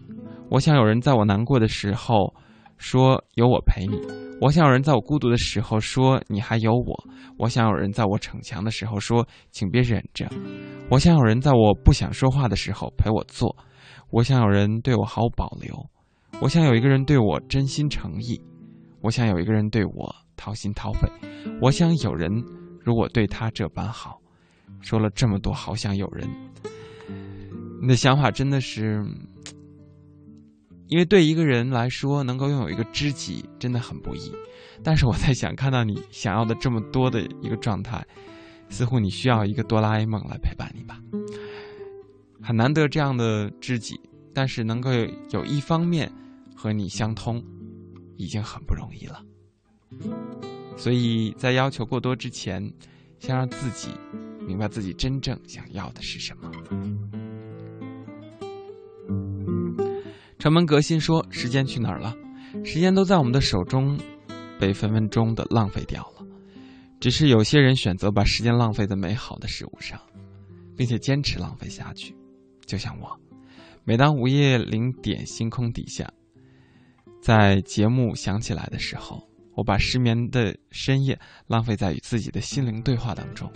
[0.48, 2.32] 我想有人在我难过的时候
[2.78, 4.00] 说有我陪你。
[4.40, 7.04] 我想有人在我孤独的时候说你还有我。
[7.36, 10.28] 我想有人在我逞强的时候说请别忍着。
[10.88, 13.56] 我想有人在我不想说话的时候陪我做。”
[14.10, 15.74] 我想有人对我毫无保留，
[16.38, 18.40] 我想有一个人对我真心诚意，
[19.00, 21.08] 我想有一个人对我掏心掏肺，
[21.62, 22.30] 我想有人
[22.84, 24.20] 如我对他这般好。
[24.82, 26.28] 说了这么多，好想有人。
[27.80, 29.02] 你的想法真的是，
[30.88, 34.30] 因为对一个人来说，能够拥有一个知己真的很不易。
[34.84, 38.04] 但是我在想，看到你想要的这么多的一个状态，
[38.68, 41.00] 似乎你需要一个哆啦 A 梦来陪伴你吧。
[42.42, 43.98] 很难得这样的知己，
[44.34, 44.90] 但是能够
[45.30, 46.12] 有一方面
[46.56, 47.44] 和你相通，
[48.16, 49.22] 已经很不容易了。
[50.76, 52.62] 所以在要求过多之前，
[53.18, 53.90] 先让自己
[54.40, 56.50] 明白自己真正想要的是什么。
[60.38, 62.14] 城门革新说：“时间去哪儿了？
[62.64, 63.98] 时间都在我们的手中，
[64.58, 66.26] 被分分钟的浪费掉了。
[67.00, 70.00] 只是有些人选择把时间浪费在美好的事物上，
[70.76, 72.14] 并且坚持浪费下去。”
[72.64, 73.18] 就像我，
[73.84, 76.08] 每当午夜零点星空底下，
[77.26, 79.20] 在节目响起来的时候，
[79.56, 83.50] 我把失眠的深夜浪费在与自己的心灵对话当中。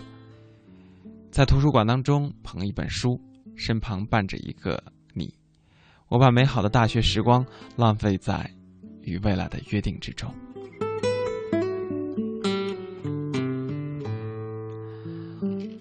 [1.31, 3.17] 在图书馆当中捧一本书，
[3.55, 4.83] 身旁伴着一个
[5.13, 5.33] 你，
[6.09, 7.45] 我把美好的大学时光
[7.77, 8.51] 浪费在
[9.03, 10.29] 与未来的约定之中。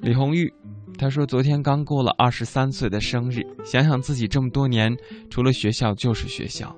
[0.00, 0.54] 李红玉。
[0.96, 4.94] 他说：“昨天刚过了二十三岁的生日，想想自己这么多年，
[5.30, 6.76] 除了学校就是学校，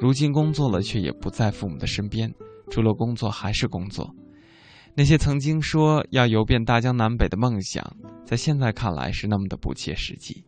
[0.00, 2.32] 如今工作了却也不在父母的身边，
[2.70, 4.14] 除了工作还是工作。
[4.96, 7.84] 那些曾经说要游遍大江南北的梦想，
[8.24, 10.42] 在现在看来是那么的不切实际。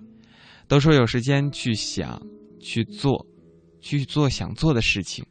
[0.67, 2.21] 都说有时间去想、
[2.59, 3.27] 去做、
[3.83, 5.23] 去做想做的事情，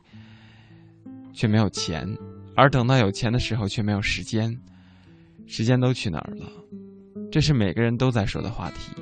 [1.33, 2.05] 却没有钱；
[2.55, 4.55] 而等到有钱的时候，却没有时间。
[5.47, 6.47] 时间都去哪儿了？”
[7.31, 8.93] 这是每个人都在说的话题，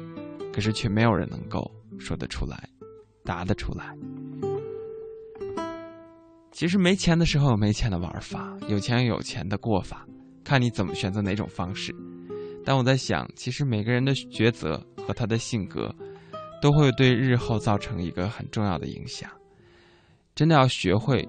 [0.53, 1.69] 可是却没有人能够
[1.99, 2.69] 说得出来，
[3.25, 3.93] 答得出来。
[6.59, 10.05] 其实没钱的时候有没钱的玩法，有钱有有钱的过法，
[10.43, 11.95] 看你怎么选择哪种方式。
[12.65, 15.89] 但我在想，其实每个人的抉择和他的性格，
[16.61, 19.31] 都会对日后造成一个很重要的影响。
[20.35, 21.25] 真的要学会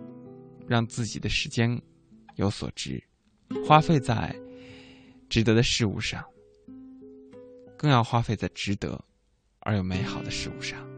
[0.66, 1.80] 让自己的时间
[2.34, 3.00] 有所值，
[3.64, 4.34] 花费在
[5.28, 6.24] 值得的事物上。
[7.78, 9.00] 更要花费在值得
[9.60, 10.89] 而又美好的事物上。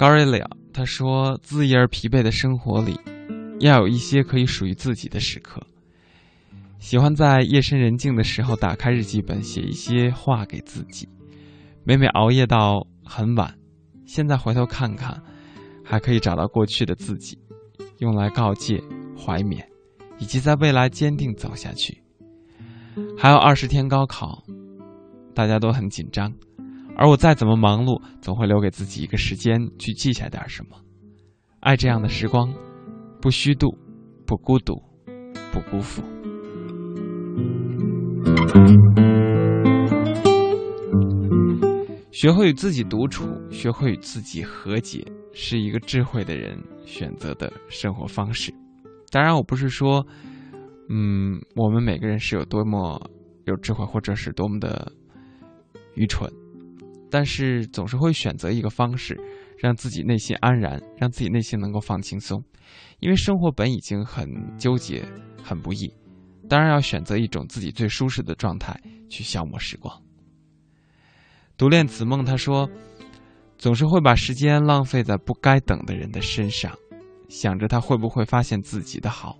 [0.00, 2.98] 高瑞了，他说：“恣意而疲惫的生活里，
[3.58, 5.60] 要有一些可以属于自己的时刻。
[6.78, 11.06] 喜欢在夜深人静的时候打开日记本，写一些话给自己。
[11.84, 13.54] 每每熬夜到很晚，
[14.06, 15.22] 现在回头看看，
[15.84, 17.38] 还可以找到过去的自己，
[17.98, 18.82] 用来告诫、
[19.14, 19.62] 怀缅。”
[20.18, 22.02] 以及在未来坚定走下去。
[23.18, 24.42] 还有二十天高考，
[25.34, 26.32] 大家都很紧张，
[26.96, 30.76] 而我再怎么忙碌，总会留给自己一个时间去记下点什么。
[31.60, 32.52] 爱这样的时光，
[33.20, 33.76] 不虚度，
[34.26, 34.74] 不孤独，
[35.52, 36.02] 不辜负。
[42.12, 45.02] 学会与自己独处，学会与自己和解，
[45.32, 48.52] 是一个智慧的人选择的生活方式。
[49.10, 50.06] 当然，我不是说，
[50.90, 53.10] 嗯，我们每个人是有多么
[53.46, 54.92] 有智慧，或者是多么的
[55.94, 56.30] 愚蠢，
[57.10, 59.18] 但是总是会选择一个方式，
[59.58, 62.42] 让自己内心安然，让自己内心能够放轻松。
[63.00, 65.04] 因为生活本已经很纠结、
[65.42, 65.92] 很不易，
[66.48, 68.78] 当然要选择一种自己最舒适的状态
[69.08, 70.02] 去消磨时光。
[71.56, 72.70] 独恋子梦他说
[73.58, 76.72] ：“总是会把时间浪费在不该等的人的身上，
[77.28, 79.36] 想着他会不会发现自己的好，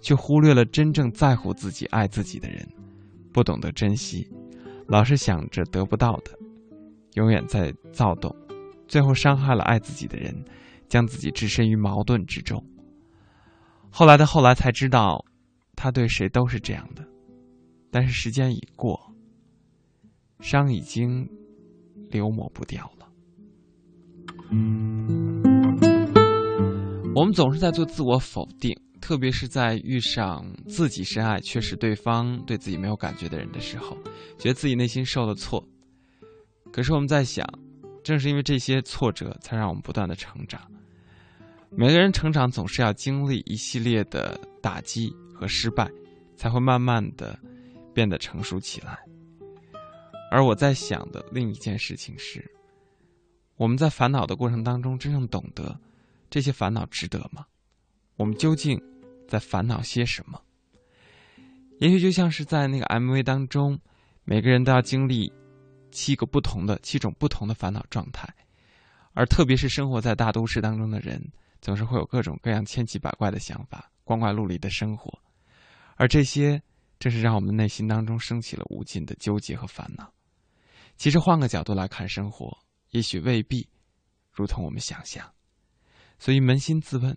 [0.00, 2.66] 却忽略了真正在乎自己、爱自己的人，
[3.32, 4.28] 不懂得珍惜，
[4.88, 6.32] 老是想着得不到的，
[7.14, 8.34] 永远在躁动，
[8.88, 10.44] 最后伤害了爱自己的人，
[10.88, 12.64] 将自己置身于矛盾之中。
[13.90, 15.24] 后来的后来才知道，
[15.76, 17.04] 他对谁都是这样的，
[17.90, 18.98] 但是时间已过，
[20.40, 21.28] 伤已经。”
[22.10, 23.06] 流抹不掉了。
[27.14, 33.96] 我们总是在做自我否定，特别是在遇上自己深爱却使对方对自己没有感觉的人的时候，
[34.40, 35.64] 觉得自己内心受了挫。
[36.72, 37.46] 可是我们在想，
[38.02, 40.60] 正是因为这些挫折，才让我们不断的成长。
[41.70, 45.88] 每个人成长总是要经历一系列的打击和失败，
[46.36, 47.38] 才会慢慢的
[47.94, 48.98] 变得成熟起来。
[50.30, 52.48] 而我在想的另一件事情是，
[53.56, 55.78] 我们在烦恼的过程当中，真正懂得
[56.28, 57.44] 这些烦恼值得吗？
[58.16, 58.80] 我们究竟
[59.26, 60.40] 在烦恼些什么？
[61.78, 63.78] 也许就像是在那个 MV 当中，
[64.24, 65.32] 每个人都要经历
[65.90, 68.28] 七个不同的、七种不同的烦恼状态，
[69.12, 75.20] 而特别是生活在大都市当中的人，总是会有各种各样千奇百怪的想法，光怪陆离的生活，
[75.96, 76.62] 而这些
[76.98, 80.12] 正是让我们内心当中升起了无尽的纠结和烦恼。
[80.96, 82.56] 其实换个角度来看生活，
[82.90, 83.68] 也许未必
[84.32, 85.32] 如同我们想象，
[86.18, 87.16] 所以扪心自问，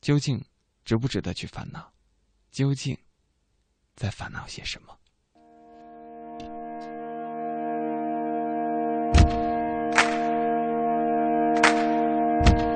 [0.00, 0.44] 究竟
[0.84, 1.92] 值不值得去烦恼？
[2.50, 2.96] 究竟
[3.94, 4.98] 在烦恼些什么？
[12.44, 12.75] 没有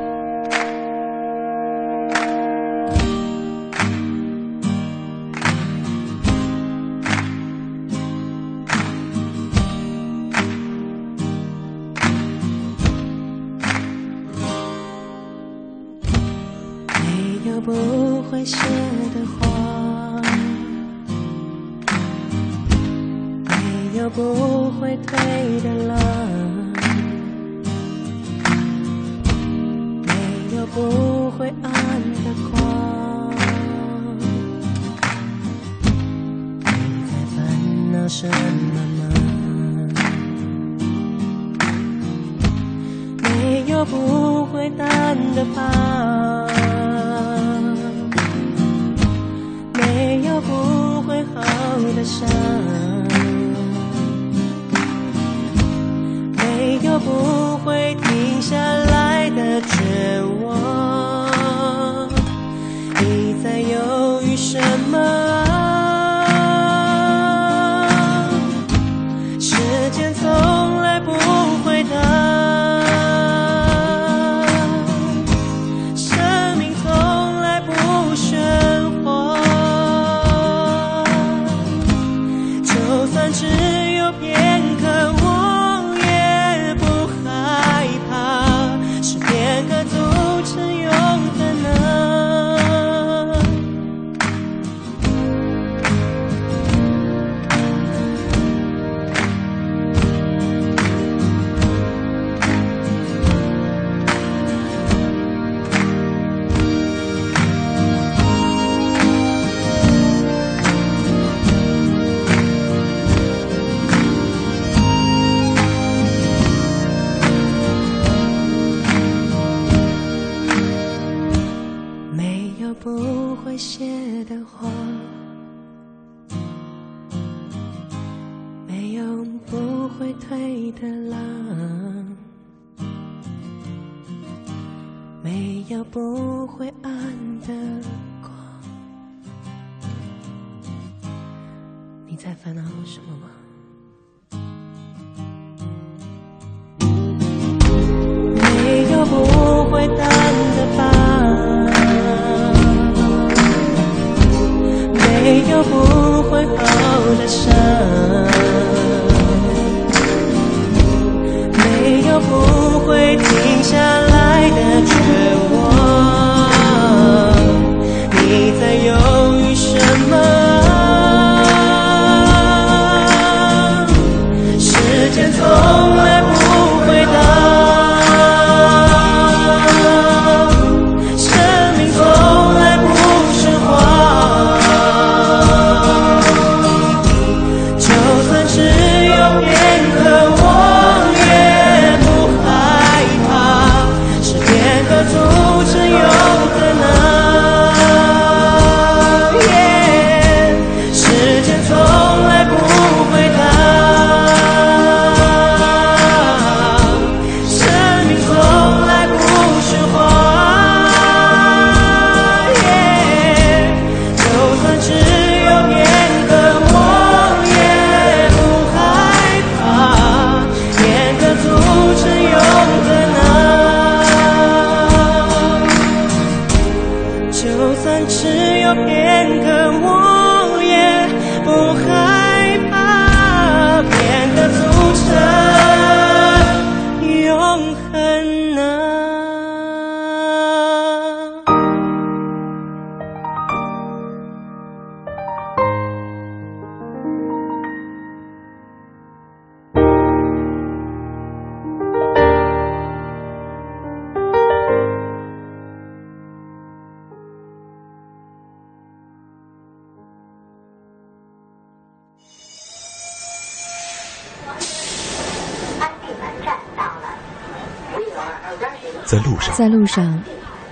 [269.10, 270.22] 在路上，在路上，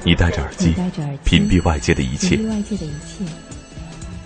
[0.05, 0.73] 你戴着耳机，
[1.25, 3.25] 屏蔽外界的一切，屏蔽外界的一切。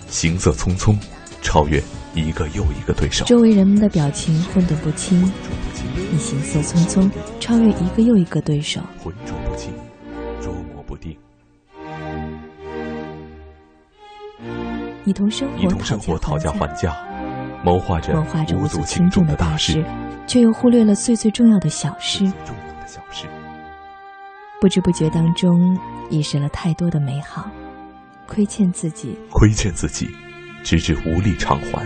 [0.07, 0.95] 行色匆匆，
[1.41, 1.81] 超越
[2.13, 3.25] 一个又一个对手。
[3.25, 5.19] 周围人们的表情混沌不清，
[6.11, 7.09] 你行色匆匆，
[7.39, 8.79] 超越一个又一个对手。
[9.03, 9.73] 浑浊不清，
[10.39, 11.17] 捉摸不定。
[15.03, 16.95] 你同生活，你同生活讨价还价，
[17.65, 19.83] 谋划着谋划着无足轻重的大事，
[20.27, 22.19] 却又忽略了最最重要的小事。
[22.45, 23.25] 重要的小事。
[24.63, 25.77] 不知不觉当中，
[26.09, 27.51] 遗失了太多的美好，
[28.25, 30.09] 亏欠自己，亏欠自己，
[30.63, 31.85] 直至无力偿还。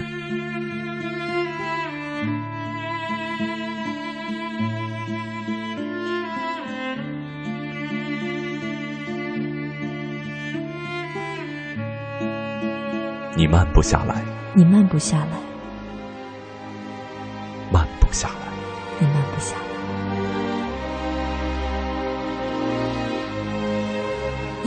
[13.36, 14.24] 你慢不下来，
[14.54, 15.47] 你慢不下来，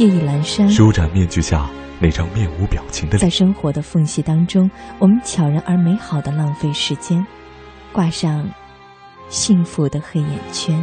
[0.00, 1.68] 夜已阑珊，舒展面具下
[1.98, 3.20] 那张面无表情的脸。
[3.20, 7.24] 在生活的缝隙当中，我们悄然而美好的浪费时间，
[7.92, 8.48] 挂上
[9.28, 10.82] 幸福的黑眼圈。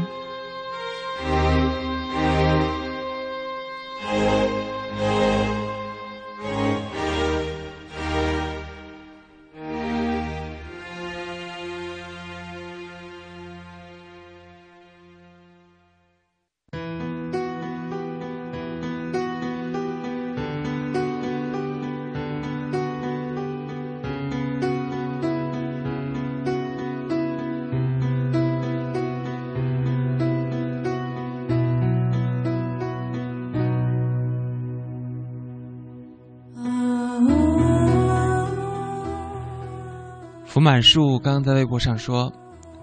[40.67, 42.29] 满树刚刚在微博上说：“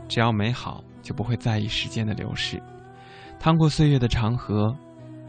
[0.09, 2.59] 只要美好，就不会在意时间的流逝。
[3.39, 4.75] 趟过岁月的长河，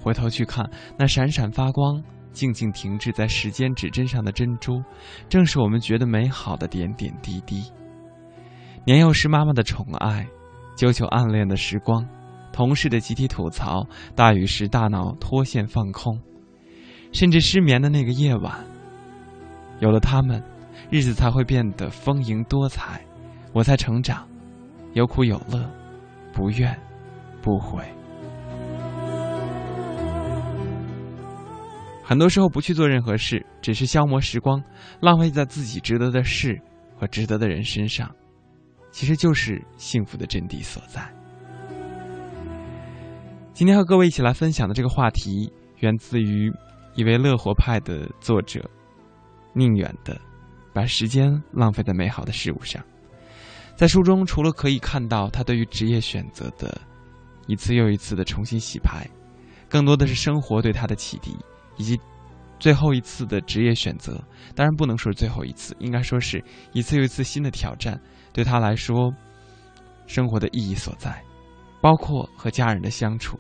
[0.01, 0.65] 回头去看
[0.97, 2.01] 那闪闪发光、
[2.31, 4.81] 静静停滞在时间指针上的珍珠，
[5.27, 7.69] 正是我们觉得美好的点点滴滴。
[8.85, 10.25] 年幼时妈妈的宠爱，
[10.77, 12.07] 久久暗恋的时光，
[12.53, 16.17] 同事的集体吐槽，大雨时大脑脱线放空，
[17.11, 18.65] 甚至失眠的那个夜晚，
[19.81, 20.41] 有了他们。”
[20.89, 23.01] 日子才会变得丰盈多彩，
[23.53, 24.27] 我才成长，
[24.93, 25.69] 有苦有乐，
[26.33, 26.77] 不怨
[27.41, 27.83] 不悔。
[32.03, 34.61] 很多时候不去做任何事，只是消磨时光，
[34.99, 36.61] 浪费在自己值得的事
[36.95, 38.13] 和值得的人身上，
[38.91, 41.01] 其实就是幸福的真谛所在。
[43.53, 46.53] 今天和各位一起来分享的这个话题，源自于
[46.93, 48.69] 一位乐活派的作者
[49.53, 50.15] 宁远的。
[50.75, 52.83] 把时间浪费在美好的事物上，
[53.77, 56.81] 在书中除了可以看到他对于职业选择的
[57.47, 59.07] 一次又一次的重新洗牌，
[59.69, 61.33] 更多的是生活对他的启迪，
[61.77, 61.97] 以及
[62.59, 64.21] 最后一次的职业选择，
[64.53, 66.43] 当然不能说是最后一次，应该说是
[66.73, 67.97] 一次又一次新的挑战，
[68.33, 69.09] 对他来说，
[70.07, 71.23] 生活的意义所在，
[71.79, 73.39] 包括和家人的相处。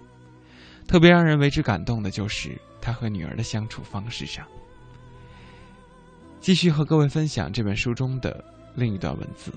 [0.87, 4.47] 特别让人为之感动的就是他和女儿的相处方式上。
[6.45, 8.45] 继续和各位分享这本书中的
[8.75, 9.51] 另一段文字。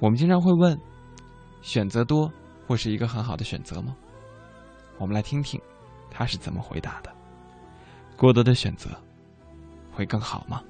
[0.00, 0.76] 我们经常会问：
[1.62, 2.28] 选择多
[2.66, 3.94] 会是一个很好的选择吗？
[4.98, 5.60] 我们来听听
[6.10, 7.12] 他是怎么回答的。
[8.16, 8.90] 过多的选择
[9.92, 10.60] 会更好吗？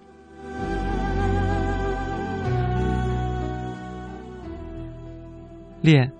[5.80, 6.12] 恋，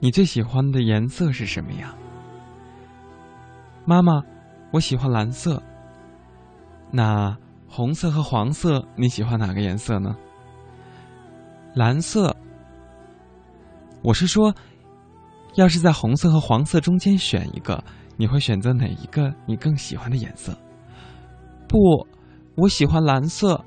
[0.00, 1.94] 你最喜欢的颜色是什么呀？
[3.84, 4.20] 妈妈，
[4.72, 5.62] 我喜欢蓝色。
[6.90, 7.36] 那
[7.76, 10.14] 红色和黄色，你喜欢哪个颜色呢？
[11.74, 12.32] 蓝色。
[14.00, 14.54] 我是说，
[15.56, 17.82] 要是在红色和黄色中间选一个。
[18.16, 20.56] 你会选择哪一个你更喜欢的颜色？
[21.66, 22.06] 不，
[22.56, 23.60] 我喜欢蓝色。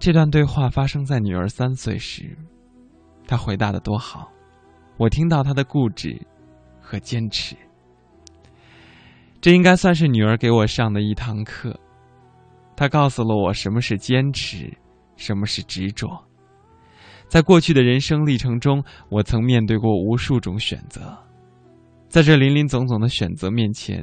[0.00, 2.36] 这段对话发生在女儿三岁时，
[3.28, 4.28] 她回答的多好，
[4.96, 6.20] 我听到她的固执
[6.80, 7.54] 和坚持。
[9.44, 11.78] 这应该算是女儿给我上的一堂课，
[12.74, 14.74] 她告诉了我什么是坚持，
[15.16, 16.08] 什么是执着。
[17.28, 21.14] 在过去的人生历程中，我曾面对过无数种选择，
[22.08, 24.02] 在这林林总总的选择面前，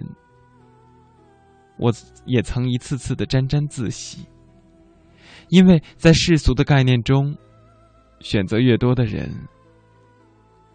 [1.80, 1.92] 我
[2.28, 4.28] 也曾一次次的沾沾自喜。
[5.50, 7.36] 因为在世俗的概念中，
[8.20, 9.28] 选择越多的人，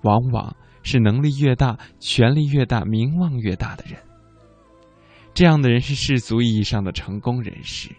[0.03, 0.53] 往往
[0.83, 3.97] 是能力越大、权力越大、名望越大的人。
[5.37, 7.95] 这样的人是世俗意义上的成功人士。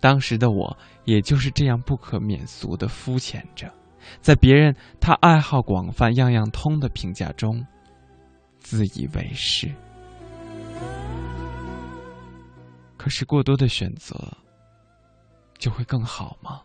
[0.00, 0.74] 当时的我。
[1.06, 3.72] 也就是这样不可免俗的肤浅着，
[4.20, 7.64] 在别人他爱好广泛、样样通的评价中，
[8.58, 9.72] 自以为是。
[12.96, 14.36] 可是过多的选择，
[15.58, 16.60] 就会更好吗？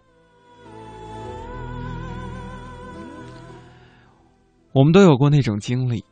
[4.71, 6.03] 我们都有过那种经历，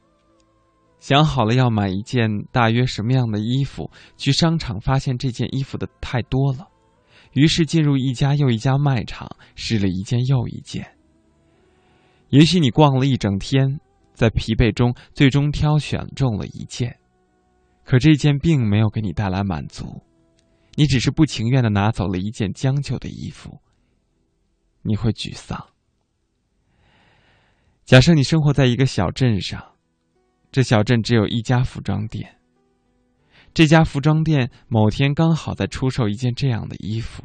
[1.00, 6.68] 想好了要买一件大约什么样的衣服，去商场发现这件衣服的太多了。
[7.34, 10.96] 于是进入一家又一家卖场，试了一件又一件。
[12.30, 13.80] 也许你逛了一整天，
[14.14, 17.00] 在疲惫中最终挑选中了一件，
[17.86, 20.04] 可这件并没有给你带来满足，
[20.76, 23.62] 你只是不情愿的拿走了一件将就的衣服。
[24.82, 25.68] 你会沮丧。
[27.86, 29.64] 假设你生活在一个小镇上，
[30.52, 32.36] 这小镇只有一家服装店。
[33.54, 37.24] 这家服装店某天刚好在出售一件这样的衣服，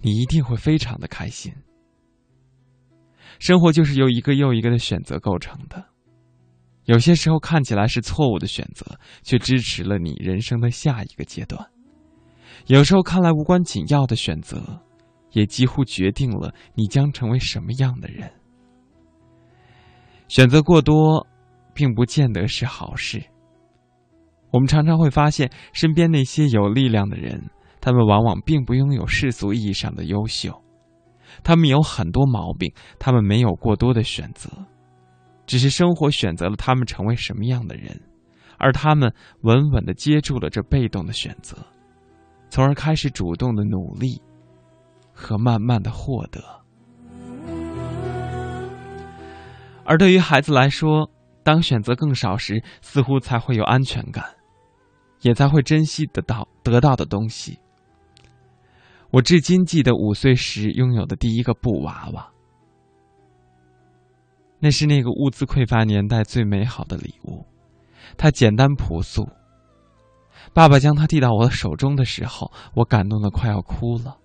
[0.00, 1.52] 你一定会非常的开心。
[3.38, 5.84] 生活就是由一个又一个的选择构成的，
[6.84, 11.60] 有些时候看起来是错误的选择，却支持了你人生的下一个阶段；
[12.66, 14.80] 有时候看来无关紧要的选择，
[15.32, 18.30] 也几乎决定了你将成为什么样的人。
[20.28, 21.26] 选择过多，
[21.74, 23.22] 并不见得是好事。
[24.50, 30.62] 我们常常会发现，身边那些有力量的人，他们往往并不拥有世俗意义上的优秀，
[31.42, 34.48] 他们有很多毛病，他们没有过多的选择，
[35.44, 38.00] 只是生活选择了他们成为什么样的人，
[38.56, 41.56] 而他们稳稳的接住了这被动的选择，
[42.48, 44.22] 从而开始主动的努力
[45.12, 46.40] 和慢慢的获得。
[49.84, 51.10] 而对于孩子来说，
[51.44, 54.24] 当选择更少时，似乎才会有安全感。
[55.20, 57.58] 也才会珍惜得到得到的东西。
[59.10, 62.28] 我至今记得五岁时拥有的第一个布娃娃，
[64.58, 67.46] 那是那个物资匮乏年代最美好的礼物。
[68.18, 69.26] 它简单朴素。
[70.52, 74.18] 爸爸将它递到我手中的时候，我感动的快要哭了。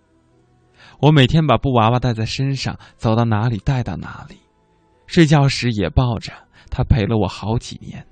[0.99, 4.35] 我每天把布娃娃带在身上，走到哪里带到哪里，
[5.07, 6.33] 睡觉时也抱着
[6.69, 8.05] 他，陪了我好几年。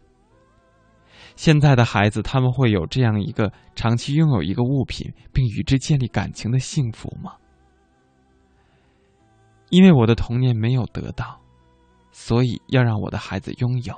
[1.35, 7.33] 现在的孩子，他们会有这样一个长期拥有一个物品并与之建立感情的幸福吗？
[9.69, 11.39] 因为我的童年没有得到，
[12.11, 13.93] 所以要让我的孩子拥有。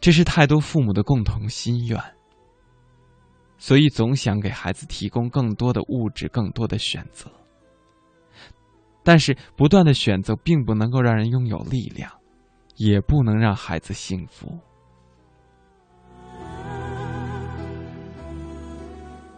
[0.00, 2.00] 这是太多父母的共同心愿，
[3.58, 7.30] 所以总想给孩子提供更多的物质、更多的选择。
[9.04, 12.10] 但是，不断的选择并不能够让人拥有力量，
[12.76, 14.58] 也不能让孩子幸福。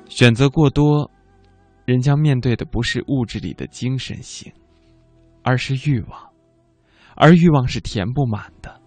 [0.09, 1.11] 选择过多，
[1.85, 4.53] 人将面对的不是物质里的精神性，
[5.43, 6.31] 而是欲望，
[7.17, 8.81] 而欲望是填不满的。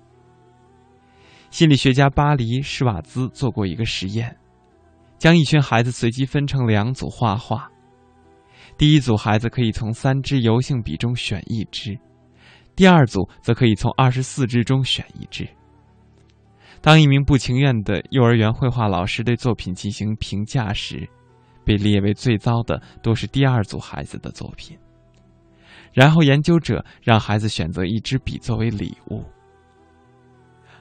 [1.49, 4.37] 心理学家巴黎施瓦兹做过一个实验，
[5.17, 7.69] 将一群孩子随机分成两组画画。
[8.77, 11.97] 第一组孩子可以从三支油性笔中选一支，
[12.77, 15.45] 第二组则可以从二十四支中选一支。
[16.79, 21.09] 当一名不情愿的幼儿园绘画老师对作品进行评价时，
[21.65, 24.77] 被列为最糟的都是第二组孩子的作品。
[25.91, 29.25] 然后研究者让孩子选择一支笔作为礼物。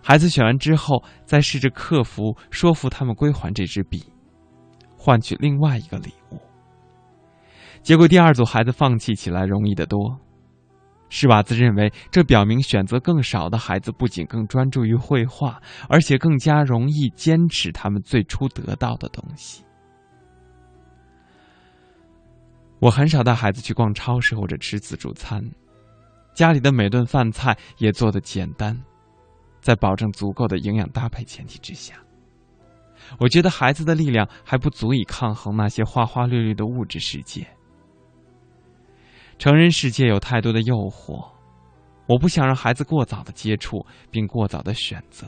[0.02, 4.04] 孩子选完之后，再试着克服说服他们归还这支笔，
[4.98, 6.38] 换取另外一个礼物。
[7.82, 10.20] 结果，第二组孩子放弃起来容易得多。
[11.08, 19.62] 施瓦兹认为，这表明选择更少的孩子不仅更专注于绘画，而且更加容易坚持他们最初得到的东西。
[22.78, 25.42] 我很少带孩子去逛超市或者吃自助餐，
[26.34, 28.78] 家里的每顿饭菜也做的简单。
[29.60, 31.94] 在保证足够的营养搭配前提之下，
[33.18, 37.46] 我觉得孩子的力量还不足以抗衡那些花花绿绿的物质世界。
[39.38, 41.30] 成人世界有太多的诱惑，
[42.06, 45.26] 我不想让孩子过早的接触并过早的选择。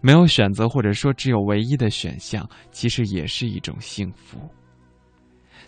[0.00, 4.38] 没有选择，或者说只有唯一的选项，其实也是一种幸福。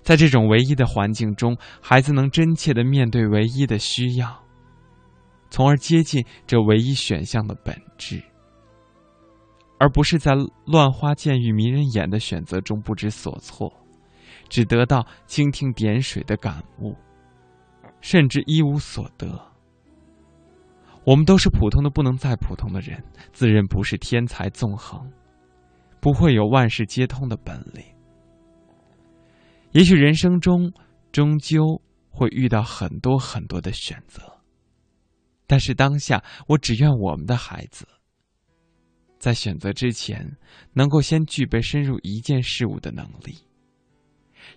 [0.01, 4.43] 在这种唯一的环境中，孩子能真切的面对唯一的需要。
[5.51, 8.23] 从而接近这唯一选项的本质，
[9.79, 10.33] 而不是在
[10.65, 13.71] 乱花渐欲迷人眼的选择中不知所措，
[14.53, 16.95] 只得到蜻蜓点水的感悟，
[18.03, 19.27] 甚至一无所得。
[21.07, 23.03] 我们都是普通的不能再普通的人，
[23.33, 25.11] 自认不是天才纵横，
[26.01, 27.83] 不会有万事皆通的本领。
[29.71, 30.71] 也许人生中
[31.13, 31.81] 终究
[32.11, 34.23] 会遇到很多很多的选择。
[35.47, 37.89] 但是当下，我只愿我们的孩子
[39.19, 40.37] 在选择之前，
[40.75, 43.39] 能够先具备深入一件事物的能力。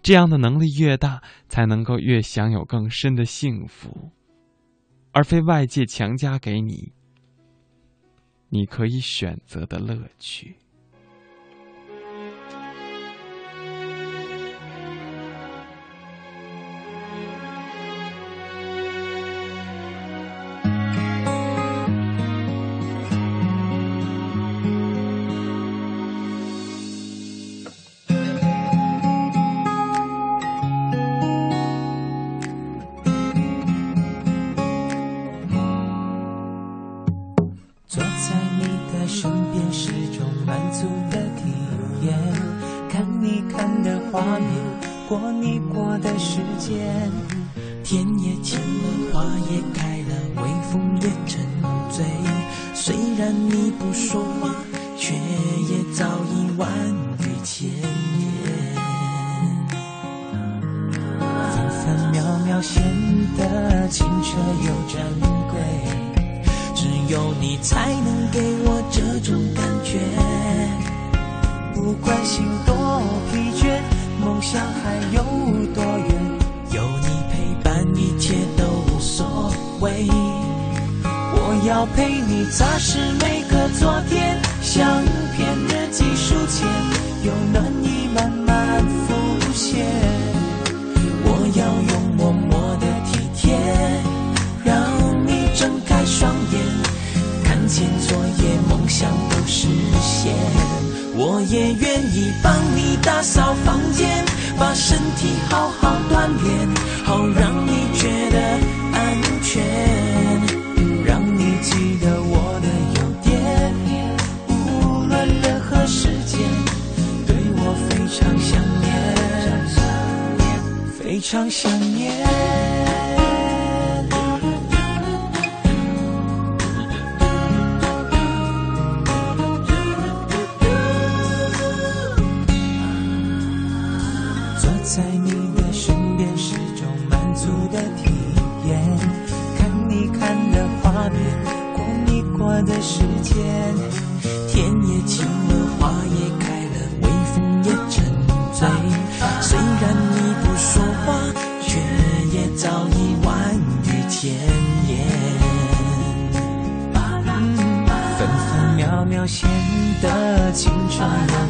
[0.02, 4.12] 这样的能力越大，才能够越享有更深的幸福，
[5.12, 6.91] 而非外界强加给你
[8.49, 10.57] 你可以选择的乐趣。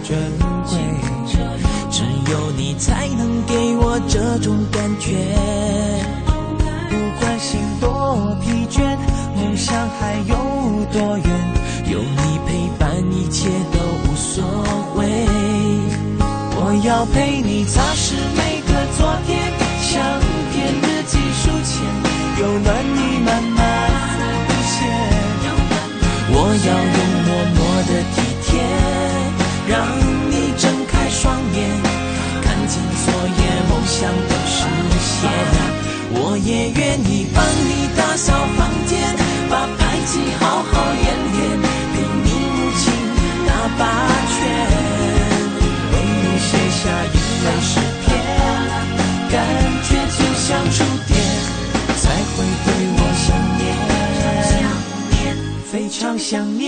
[0.08, 0.16] 珍
[0.70, 0.78] 贵，
[1.90, 5.16] 只有你才能给我这种感觉。
[6.88, 8.84] 不管心多疲倦，
[9.36, 10.36] 梦想还有
[10.94, 11.26] 多远。
[11.90, 14.44] 有你陪伴，一切都无所
[14.96, 15.26] 谓。
[16.58, 17.82] 我要陪你擦
[33.96, 34.60] 想都实
[35.00, 35.16] 现。
[36.18, 39.00] 我也愿意帮你打扫房间，
[39.50, 41.36] 把排挤好好演练，
[41.94, 41.96] 陪
[42.26, 42.84] 你母亲
[43.48, 43.50] 打
[43.80, 43.82] 八
[44.36, 44.36] 圈，
[45.92, 47.72] 为你写下一段诗
[48.04, 48.12] 篇，
[49.32, 49.34] 感
[49.88, 51.16] 觉就像触电，
[51.96, 52.04] 才
[52.36, 52.68] 会对
[52.98, 53.26] 我想
[53.58, 53.64] 念，
[55.72, 56.66] 非常想念。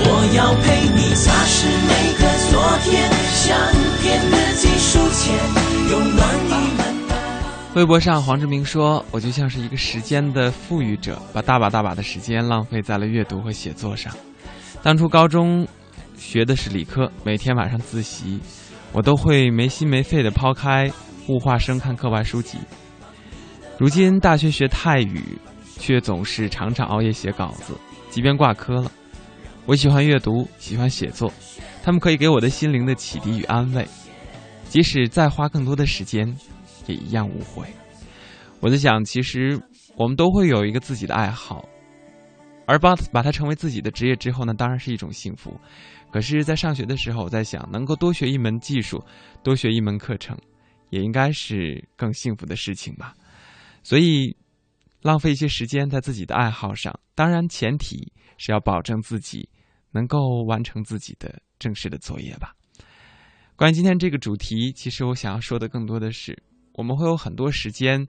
[0.00, 1.56] 我要陪你擦拭
[1.86, 2.52] 每个昨
[2.84, 2.88] 天，
[7.74, 14.12] 微博上，黄志明说：“我就像是一个时间的富裕者，把大把大把的时间浪费在了阅读和写作上。
[14.82, 15.64] 当初高中
[16.16, 18.40] 学的是理科，每天晚上自习，
[18.92, 20.90] 我都会没心没肺的抛开
[21.28, 22.58] 物化生看课外书籍。
[23.78, 25.38] 如今大学学泰语，
[25.78, 27.74] 却总是常常熬夜写稿子，
[28.10, 28.90] 即便挂科了。
[29.66, 31.32] 我喜欢阅读，喜欢写作，
[31.84, 33.86] 他们可以给我的心灵的启迪与安慰，
[34.68, 36.32] 即使再花更多的时间。”
[36.86, 37.68] 也一样无悔。
[38.60, 39.60] 我在想，其实
[39.94, 41.68] 我们都会有一个自己的爱好，
[42.66, 45.54] 而把把它成为自己的职业之后呢，当然是一种幸福。
[46.10, 49.04] 可是，在上学的时候，我在想，能够多学一门技术，
[49.42, 50.34] 多学一门课程，
[50.88, 53.12] 也应该是更幸福的事情吧。
[53.82, 54.34] 所以，
[55.02, 59.46] 浪费一些时间在自己的爱好上，当然前提是要保证自己
[59.92, 62.54] 能够完成自己的正式的作业吧。
[63.58, 66.40] 关于今天这个主题，其实我想要说的更多的是。
[66.74, 68.06] 我们会有很多时间，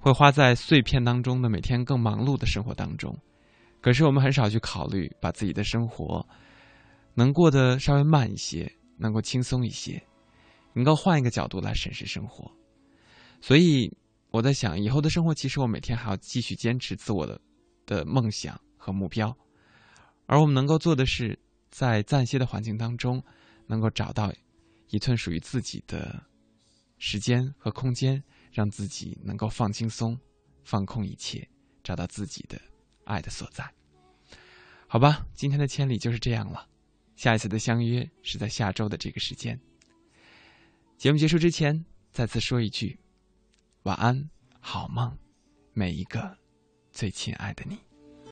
[0.00, 3.16] 会花在碎片当中的每天更忙碌的生活当中，
[3.80, 6.26] 可是我们很少去考虑，把自己的生活
[7.14, 8.68] 能过得稍微慢一些，
[8.98, 10.02] 能够轻松一些，
[10.72, 12.50] 能够换一个角度来审视生活。
[13.40, 13.88] 所以
[14.32, 17.40] 我在想，以后的生活其实我每天还要继续坚持自我的
[17.86, 19.32] 的梦想和目标，
[20.26, 21.38] 而我们能够做的是，
[21.70, 23.22] 在暂歇的环境当中，
[23.68, 24.32] 能够找到
[24.94, 26.24] 一寸属于自己的。
[26.96, 30.18] 时间和空间，让自己能够放轻松、
[30.62, 31.46] 放空一切，
[31.82, 32.58] 找到自己的
[33.04, 33.68] 爱的所在。
[34.86, 36.66] 好吧，今天的千里就是这样了。
[37.14, 39.60] 下一次的相约是在下周的这个时间。
[40.96, 42.98] 节目结束之前，再次说一句：
[43.82, 44.30] 晚安，
[44.60, 45.18] 好梦，
[45.74, 46.38] 每一个
[46.90, 47.93] 最亲爱的你。